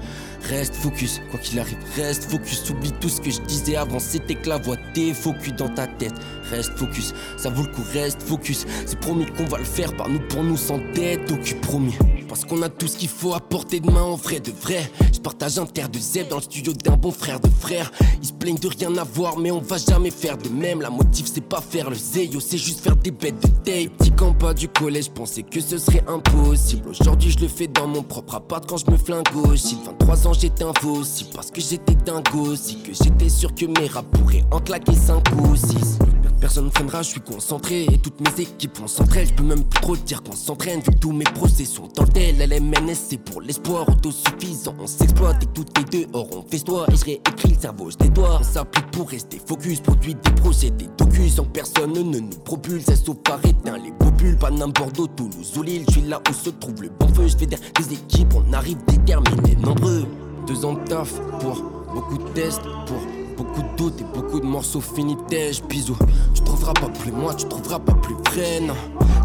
[0.49, 2.69] Reste focus, quoi qu'il arrive, reste focus.
[2.69, 5.87] Oublie tout ce que je disais avant, c'était que la voix t'es focus dans ta
[5.87, 6.13] tête.
[6.49, 8.65] Reste focus, ça vaut le coup, reste focus.
[8.85, 11.95] C'est promis qu'on va le faire par nous pour nous sans tête, occupe promis.
[12.31, 14.89] Parce qu'on a tout ce qu'il faut à portée de main en vrai de vrai.
[15.13, 17.91] Je partage un terre de zèbre dans le studio d'un bon frère de frère.
[18.21, 20.81] Ils se plaignent de rien avoir, mais on va jamais faire de même.
[20.81, 23.97] La motive, c'est pas faire le zéyo, c'est juste faire des bêtes de tape.
[23.97, 26.87] Petit camp du collège, pensais que ce serait impossible.
[26.87, 29.77] Aujourd'hui, je le fais dans mon propre appart quand je me flingue aussi.
[29.85, 32.77] 23 ans, j'étais invincible parce que j'étais dingo aussi.
[32.81, 35.99] Que j'étais sûr que mes rap pourraient en claquer 5 ou 6.
[36.41, 39.27] Personne ne freinera, je suis concentré et toutes mes équipes vont s'entraîner.
[39.27, 42.09] Je peux même plus trop dire qu'on s'entraîne vu tous mes procès sont dans le
[42.21, 42.49] tel.
[42.49, 44.75] LMNS c'est pour l'espoir autosuffisant.
[44.79, 48.03] On s'exploite et tout est dehors, on fait toi et je réécris le cerveau, je
[48.03, 48.39] nettoie.
[48.39, 52.85] On s'applique pour rester focus, produit des projets, des docus que personne ne nous propulse.
[52.85, 55.83] Ça sauf par éteint les popules, pas n'importe où, Toulouse ou Lille.
[55.87, 58.77] Je suis là où se trouve le bon feu, je fais des équipes, on arrive
[58.87, 60.05] déterminés, nombreux.
[60.47, 61.63] Deux ans de taf pour
[61.93, 65.97] beaucoup de tests, pour beaucoup de doutes et beaucoup de morceaux finis tèche bisous
[66.33, 68.75] Tu trouveras pas plus moi, tu trouveras pas plus vrai non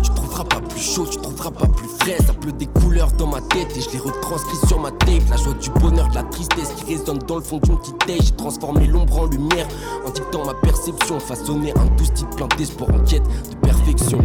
[0.03, 3.27] Tu trouveras pas plus chaud, tu trouveras pas plus frais Ça pleut des couleurs dans
[3.27, 6.23] ma tête et je les retranscris sur ma tape La joie du bonheur, de la
[6.23, 9.69] tristesse qui résonne dans le fond d'une petite tête J'ai transformé l'ombre en lumière
[10.07, 14.19] en dictant ma perception Façonné un douce type plein d'espoir en quête de perfection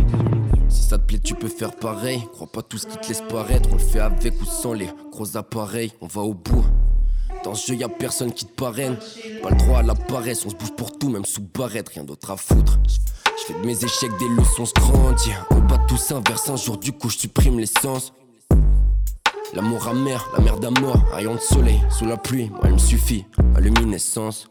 [0.70, 2.24] si ça te plaît, tu peux faire pareil.
[2.32, 3.68] Crois pas tout ce qui te laisse paraître.
[3.74, 5.92] On le fait avec ou sans les gros appareils.
[6.00, 6.64] On va au bout.
[7.44, 8.98] Dans ce jeu, y a personne qui te parraine.
[9.42, 12.04] Pas le droit à la paresse, on se bouge pour tout, même sous barrette, rien
[12.04, 12.80] d'autre à foutre.
[13.26, 16.92] Je fais de mes échecs des leçons, je bas de tout s'inverse, un jour du
[16.92, 18.14] coup, je supprime l'essence.
[19.54, 22.78] L'amour amer, la merde à mort, rayon de soleil, sous la pluie, moi il me
[22.78, 24.48] suffit, ma luminescence.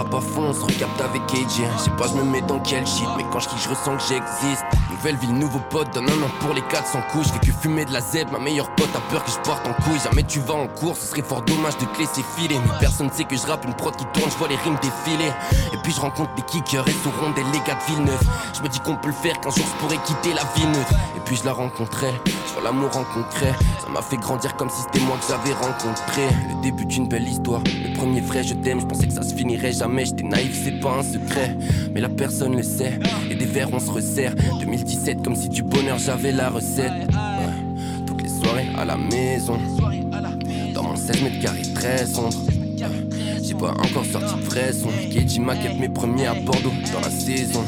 [0.00, 1.60] Rap à fond, on se recapte avec AJ.
[1.76, 4.02] Je sais pas, je me mets dans quel shit, mais quand je je ressens que
[4.08, 4.64] j'existe.
[4.90, 7.28] Nouvelle ville, nouveau pote, donne un an pour les 400 coups.
[7.28, 9.66] Je fais que fumer de la zèbre, ma meilleure pote a peur que je porte
[9.66, 9.98] en couille.
[10.02, 12.56] Jamais tu vas en cours, ce serait fort dommage de te laisser filer.
[12.64, 15.32] Mais personne sait que je rappe une prod qui tourne, je vois les rimes défiler.
[15.72, 18.22] Et puis je rencontre des kickers et sauront des gars de Villeneuve.
[18.56, 20.92] Je me dis qu'on peut le faire, qu'un jour je pourrais quitter la ville neutre.
[21.16, 22.12] Et puis je la rencontrais,
[22.46, 23.54] je vois l'amour en concret.
[23.82, 26.28] Ça m'a fait grandir comme si c'était moi que j'avais rencontré.
[26.48, 28.80] Le début d'une belle histoire, le premier vrai je t'aime.
[28.80, 31.56] Je pensais que ça se finirait jamais, j'étais naïf, c'est pas un secret.
[31.92, 32.98] Mais la personne le sait,
[33.30, 34.34] et des verres on se resserre.
[34.60, 36.92] 2017 comme si du bonheur j'avais la recette.
[38.06, 39.58] Toutes les soirées à la maison.
[40.74, 42.30] Dans mon 16 mètres carrés très sombre.
[43.42, 44.88] J'ai pas encore sorti de vrai son.
[44.88, 47.64] KJ maquette mes premiers à Bordeaux dans la saison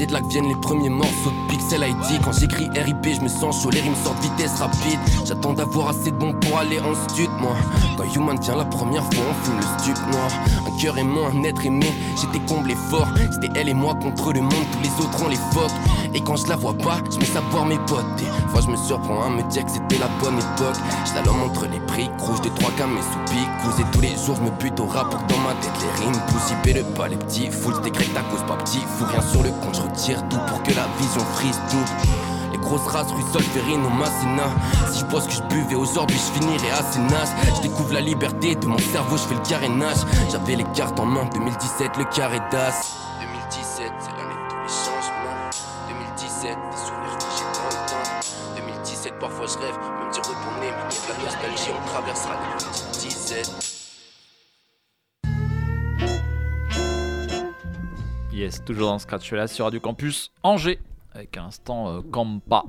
[0.00, 2.22] c'est de là que viennent les premiers morceaux de Pixel ID.
[2.24, 4.98] Quand j'écris RIP, je me sens chaud, les rimes sortent vitesse rapide.
[5.26, 7.54] J'attends d'avoir assez de bon pour aller en stud, moi.
[7.98, 10.30] Quand Human vient la première fois, on fume le stup noir.
[10.66, 13.08] Un cœur aimant, un être aimé, j'étais comblé fort.
[13.30, 15.70] C'était elle et moi contre le monde, tous les autres on les fuck.
[16.14, 18.06] Et quand je la vois pas, je me savoir mes potes.
[18.16, 20.80] Des fois, je me surprends à me dire que c'était la bonne époque.
[21.04, 23.48] Je la entre les prix, rouge des trois gammes et sous pique.
[23.78, 26.52] Et tous les jours, je me bute au rap dans ma tête les rimes poussent.
[26.74, 28.80] le pas les petits fouls, c'était grec, ta cause pas petit.
[28.98, 31.84] Fou rien sur le compte, tire tout pour que la vision frise tout.
[32.52, 34.48] Les grosses races, Ruissol, Ferrine ou Massena.
[34.90, 37.32] Si je pense que je buvais aujourd'hui, je finirais assez naze.
[37.56, 39.98] Je découvre la liberté de mon cerveau, je fais le carénage.
[40.30, 42.96] J'avais les cartes en main, 2017, le carré d'as.
[43.20, 45.50] 2017, c'est l'année de tous les changements.
[45.88, 48.10] 2017, des souvenirs j'ai dans le temps.
[48.56, 53.69] 2017, parfois je rêve, même dire retourner, mais la nostalgie, on traversera les 2017.
[58.40, 60.80] Yes, toujours dans Scratch là sur Radio Campus Angers,
[61.12, 62.64] avec un instant euh, Campa.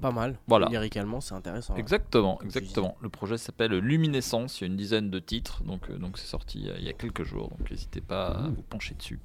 [0.00, 0.38] Pas mal.
[0.46, 0.68] Voilà.
[0.68, 1.74] Lyricalement, c'est intéressant.
[1.74, 2.96] Exactement, exactement.
[3.00, 4.60] Le projet s'appelle Luminescence.
[4.60, 6.92] Il y a une dizaine de titres, donc euh, donc c'est sorti il y a
[6.92, 7.48] quelques jours.
[7.48, 9.18] Donc n'hésitez pas à vous pencher dessus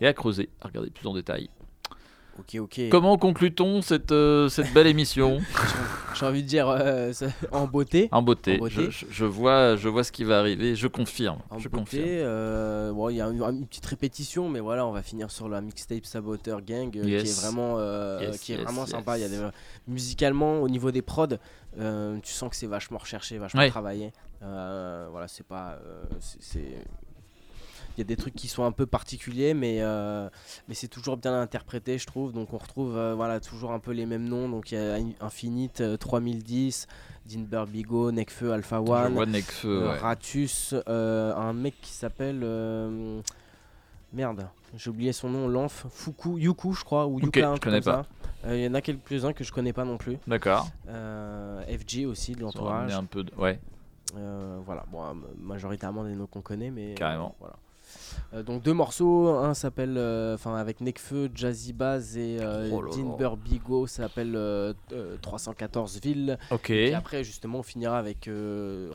[0.00, 1.48] et à creuser, à regarder plus en détail.
[2.38, 2.80] Ok, ok.
[2.90, 5.38] Comment conclut-on cette, euh, cette belle émission
[6.14, 8.08] J'ai envie de dire euh, ça- en beauté.
[8.12, 8.56] En beauté.
[8.56, 8.86] En beauté.
[8.90, 10.74] Je, je- je vois, je vois ce qui va arriver.
[10.74, 11.38] Je confirme.
[11.50, 12.04] En je beauté, confirme.
[12.08, 15.48] euh, bon, il y a une, une petite répétition, mais voilà, on va finir sur
[15.48, 18.90] la mixtape Saboteur Gang, euh, qui est vraiment, euh, Yes, qui est yes, vraiment yes.
[18.90, 19.16] sympa.
[19.18, 19.40] Il y a des,
[19.86, 21.26] musicalement, au niveau des prods,
[21.78, 23.70] euh, tu sens que c'est vachement recherché, vachement Ouais.
[23.70, 24.12] travaillé.
[24.42, 26.84] Euh, voilà, c'est pas, euh, c'est- c'est
[27.96, 30.28] il y a des trucs qui sont un peu particuliers, mais, euh,
[30.68, 32.32] mais c'est toujours bien interprété, je trouve.
[32.32, 34.48] Donc on retrouve euh, voilà, toujours un peu les mêmes noms.
[34.48, 36.86] Donc il y a In- Infinite, euh, 3010,
[37.26, 39.98] Dinber Bigo, Nekfeu, Alpha One, vois Nekfeu, euh, ouais.
[39.98, 42.40] Ratus, euh, un mec qui s'appelle.
[42.42, 43.20] euh,
[44.12, 47.62] merde, j'ai oublié son nom, Lanf, Fuku, Yuku, je crois, ou Yuka, un je truc
[47.64, 48.02] connais comme pas.
[48.42, 48.48] ça.
[48.48, 50.18] Euh, Il y en a quelques-uns que je connais pas non plus.
[50.26, 50.68] D'accord.
[50.88, 52.92] Euh, FG aussi, de l'entourage.
[52.94, 53.58] un peu de- ouais.
[54.16, 56.92] Euh, voilà, bon, euh, majoritairement des noms qu'on connaît, mais.
[56.92, 57.34] euh, Carrément.
[57.40, 57.56] voilà.
[58.34, 62.84] Euh, donc deux morceaux, un s'appelle, euh, enfin avec Nekfeu, Jazzy Baz et euh, Oh.
[62.88, 66.38] Dinber Bigo, ça s'appelle euh, euh, 314 villes.
[66.50, 66.70] Ok.
[66.70, 68.28] Et après justement on finira avec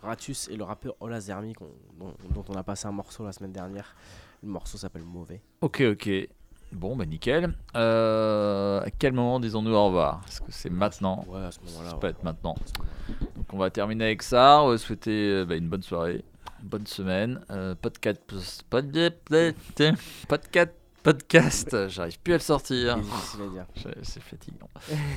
[0.04, 1.54] Ratus et le rappeur Ola Zermi
[2.00, 3.96] dont, dont on a passé un morceau la semaine dernière.
[4.44, 5.42] Le morceau s'appelle Mauvais.
[5.62, 6.10] Ok, ok.
[6.72, 7.54] Bon, bah nickel.
[7.76, 10.22] Euh, à quel moment disons-nous au revoir?
[10.28, 11.90] Est-ce que c'est maintenant Ouais, à ce moment-là.
[11.90, 12.00] Ça ouais.
[12.00, 12.56] peut être maintenant.
[13.36, 14.62] Donc on va terminer avec ça.
[14.62, 16.24] On va souhaiter bah, une bonne soirée,
[16.64, 17.42] bonne semaine.
[17.52, 18.22] Euh, podcast,
[18.70, 19.84] podcast,
[21.04, 21.88] podcast.
[21.90, 22.98] J'arrive plus à le sortir.
[24.04, 24.70] C'est fatigant.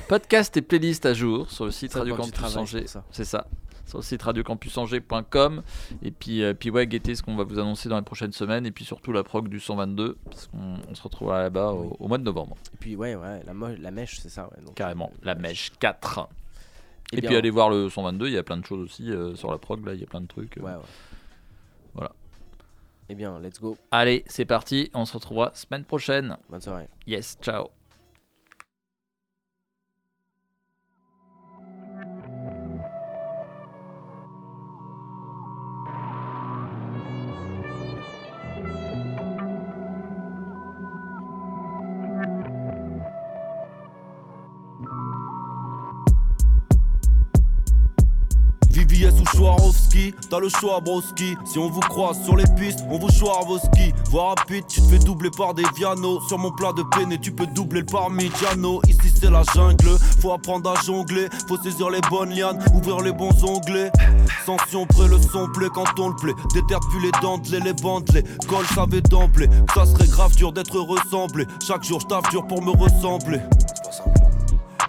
[0.07, 2.85] podcast et playlist à jour sur le site Radio Campus Angers.
[3.11, 3.47] C'est ça.
[3.85, 5.61] Sur le site radiocampusangers.com.
[6.01, 8.65] Et puis, euh, puis ouais, guettez ce qu'on va vous annoncer dans les prochaines semaines.
[8.65, 10.17] Et puis surtout la prog du 122.
[10.25, 12.55] Parce qu'on on se retrouvera là-bas au, au mois de novembre.
[12.73, 14.45] Et puis ouais, ouais la, mèche c'est ça.
[14.45, 15.11] Ouais, donc, Carrément.
[15.21, 16.29] La mèche 4.
[17.11, 19.35] Eh Et, puis allez voir le 122, il y a plein de choses aussi euh,
[19.35, 20.57] sur la prog, là il y a plein de trucs.
[20.57, 20.61] euh.
[20.61, 20.77] Ouais, ouais.
[21.93, 22.11] Voilà.
[23.09, 23.77] Eh bien, let's go.
[23.91, 26.37] Allez, c'est parti, on se retrouvera semaine prochaine.
[26.49, 26.87] Bonne soirée.
[27.05, 27.69] Yes, ciao.
[50.33, 51.37] T'as le choix broski.
[51.45, 53.93] Si on vous croise sur les pistes, on vous choix vos skis.
[54.09, 56.19] Voir rapide, tu te fais doubler par des Viano.
[56.27, 58.81] Sur mon plat de peine tu peux doubler le parmigiano.
[58.87, 61.27] Ici c'est la jungle, faut apprendre à jongler.
[61.47, 63.91] Faut saisir les bonnes lianes, ouvrir les bons onglets.
[64.43, 66.33] Sanction près le son quand on le plaît.
[66.55, 71.45] Déterre plus les dentelés, les bandelés Col savait d'emblée, ça serait grave dur d'être ressemblé.
[71.65, 73.39] Chaque jour je dur pour me ressembler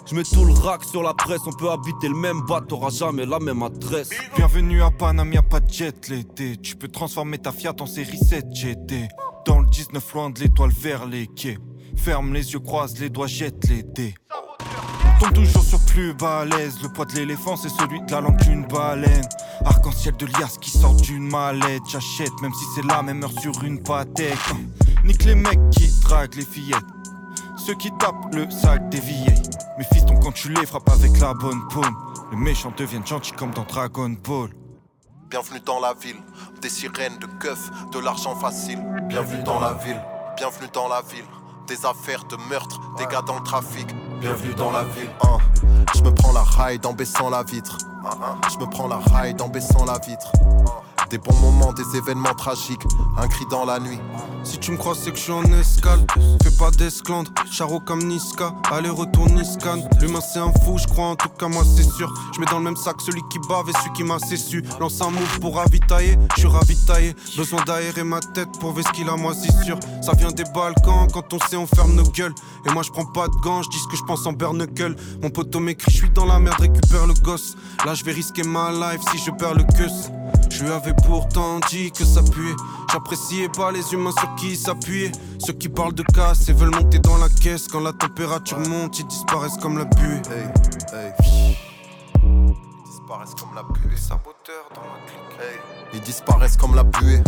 [0.05, 2.89] je mets tout le rack sur la presse, on peut habiter le même bar, t'auras
[2.89, 4.09] jamais la même adresse.
[4.35, 6.57] Bienvenue à Paname, y'a pas de l'été.
[6.57, 9.07] Tu peux transformer ta Fiat en série 7 GT.
[9.45, 11.57] Dans le 19, loin de l'étoile vers les quais.
[11.95, 14.15] Ferme les yeux, croise les doigts, jette les dés.
[15.19, 16.81] Tombe toujours sur plus balèze.
[16.83, 19.25] Le poids de l'éléphant, c'est celui de la langue d'une baleine.
[19.63, 21.83] Arc-en-ciel de liasse qui sort d'une mallette.
[21.89, 24.37] J'achète, même si c'est la même heure sur une patek.
[25.03, 26.94] Nique les mecs qui draguent les fillettes.
[27.65, 29.41] Ceux qui tapent le sac des vieilles.
[29.79, 31.97] Mes fistons, quand tu les frappes avec la bonne paume,
[32.29, 34.51] les méchants deviennent gentils comme dans Dragon Ball.
[35.31, 36.21] Bienvenue dans la ville,
[36.61, 38.79] des sirènes de keufs, de l'argent facile.
[39.07, 39.99] Bienvenue dans la ville,
[40.37, 41.25] bienvenue dans la ville,
[41.67, 43.87] des affaires de meurtre, des gars dans le trafic.
[44.19, 45.09] Bienvenue dans la ville.
[45.23, 45.39] Hein.
[45.95, 47.79] Je me prends la ride en baissant la vitre.
[48.53, 50.31] Je me prends la ride en baissant la vitre.
[51.09, 52.81] Des bons moments, des événements tragiques,
[53.17, 53.99] un cri dans la nuit.
[54.43, 56.05] Si tu me crois, c'est que je suis en escale.
[56.43, 58.53] Fais pas d'esclandre, charo comme Niska.
[58.71, 59.87] Aller-retour Niscan.
[59.99, 62.13] L'humain, c'est un fou, je crois, en tout cas, moi, c'est sûr.
[62.33, 65.01] Je mets dans le même sac celui qui bave et celui qui m'a su Lance
[65.01, 67.15] un move pour ravitailler, je suis ravitaillé.
[67.37, 69.79] Besoin d'aérer ma tête pour ver ce qu'il a moisissure.
[70.01, 72.35] Ça vient des Balkans, quand on sait, on ferme nos gueules.
[72.67, 74.95] Et moi, je prends pas de gants, je dis ce que je pense en bernecle.
[75.21, 77.55] Mon poteau m'écrit, je suis dans la merde, récupère le gosse.
[77.85, 79.89] Là, je vais risquer ma life si je perds le queue.
[80.49, 82.55] Je lui avais pourtant dit que ça puait.
[82.91, 85.11] J'appréciais pas les humains sur qui ils s'appuyaient.
[85.39, 87.67] Ceux qui parlent de casse et veulent monter dans la caisse.
[87.67, 90.21] Quand la température monte, ils disparaissent comme la buée.
[92.23, 93.97] Ils disparaissent comme la buée.
[93.97, 95.59] Saboteur dans la clique.
[95.93, 97.21] Ils disparaissent comme la buée.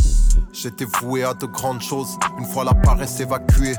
[0.53, 3.75] J'étais voué à de grandes choses, une fois la paresse évacuée.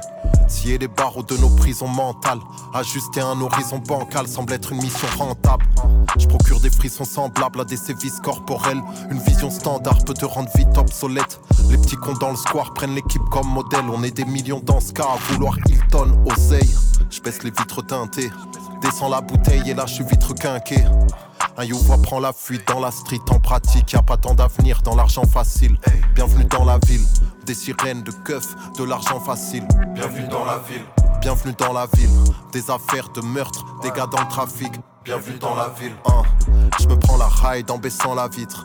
[0.49, 2.41] Scier les barreaux de nos prisons mentales,
[2.72, 5.66] ajuster un horizon bancal semble être une mission rentable.
[6.18, 8.83] Je procure des frissons semblables à des sévices corporels.
[9.11, 11.41] Une vision standard peut te rendre vite obsolète.
[11.70, 13.85] Les petits cons dans le square prennent l'équipe comme modèle.
[13.93, 16.74] On est des millions dans ce cas à vouloir Hilton, oseille.
[17.11, 18.31] Je baisse les vitres teintées,
[18.83, 20.85] descends la bouteille et suis vite requinqué.
[21.57, 24.81] Un youvois prend la fuite dans la street en pratique, y a pas tant d'avenir
[24.83, 25.76] dans l'argent facile.
[26.14, 27.05] Bienvenue dans la ville,
[27.49, 29.66] des sirènes de keufs, de l'argent facile.
[29.94, 30.84] Bienvenue dans la ville,
[31.22, 32.11] Bienvenue dans la ville.
[32.53, 34.70] Des affaires de meurtre, des gars dans le trafic.
[35.03, 35.94] Bienvenue dans la ville.
[36.78, 38.62] Je me prends la ride en baissant la vitre.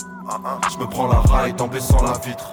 [0.69, 2.51] Je me prends la ride en baissant la vitre.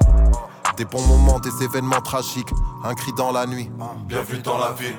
[0.77, 2.53] Des bons moments, des événements tragiques.
[2.85, 3.69] Un cri dans la nuit.
[4.07, 4.95] Bienvenue dans la ville.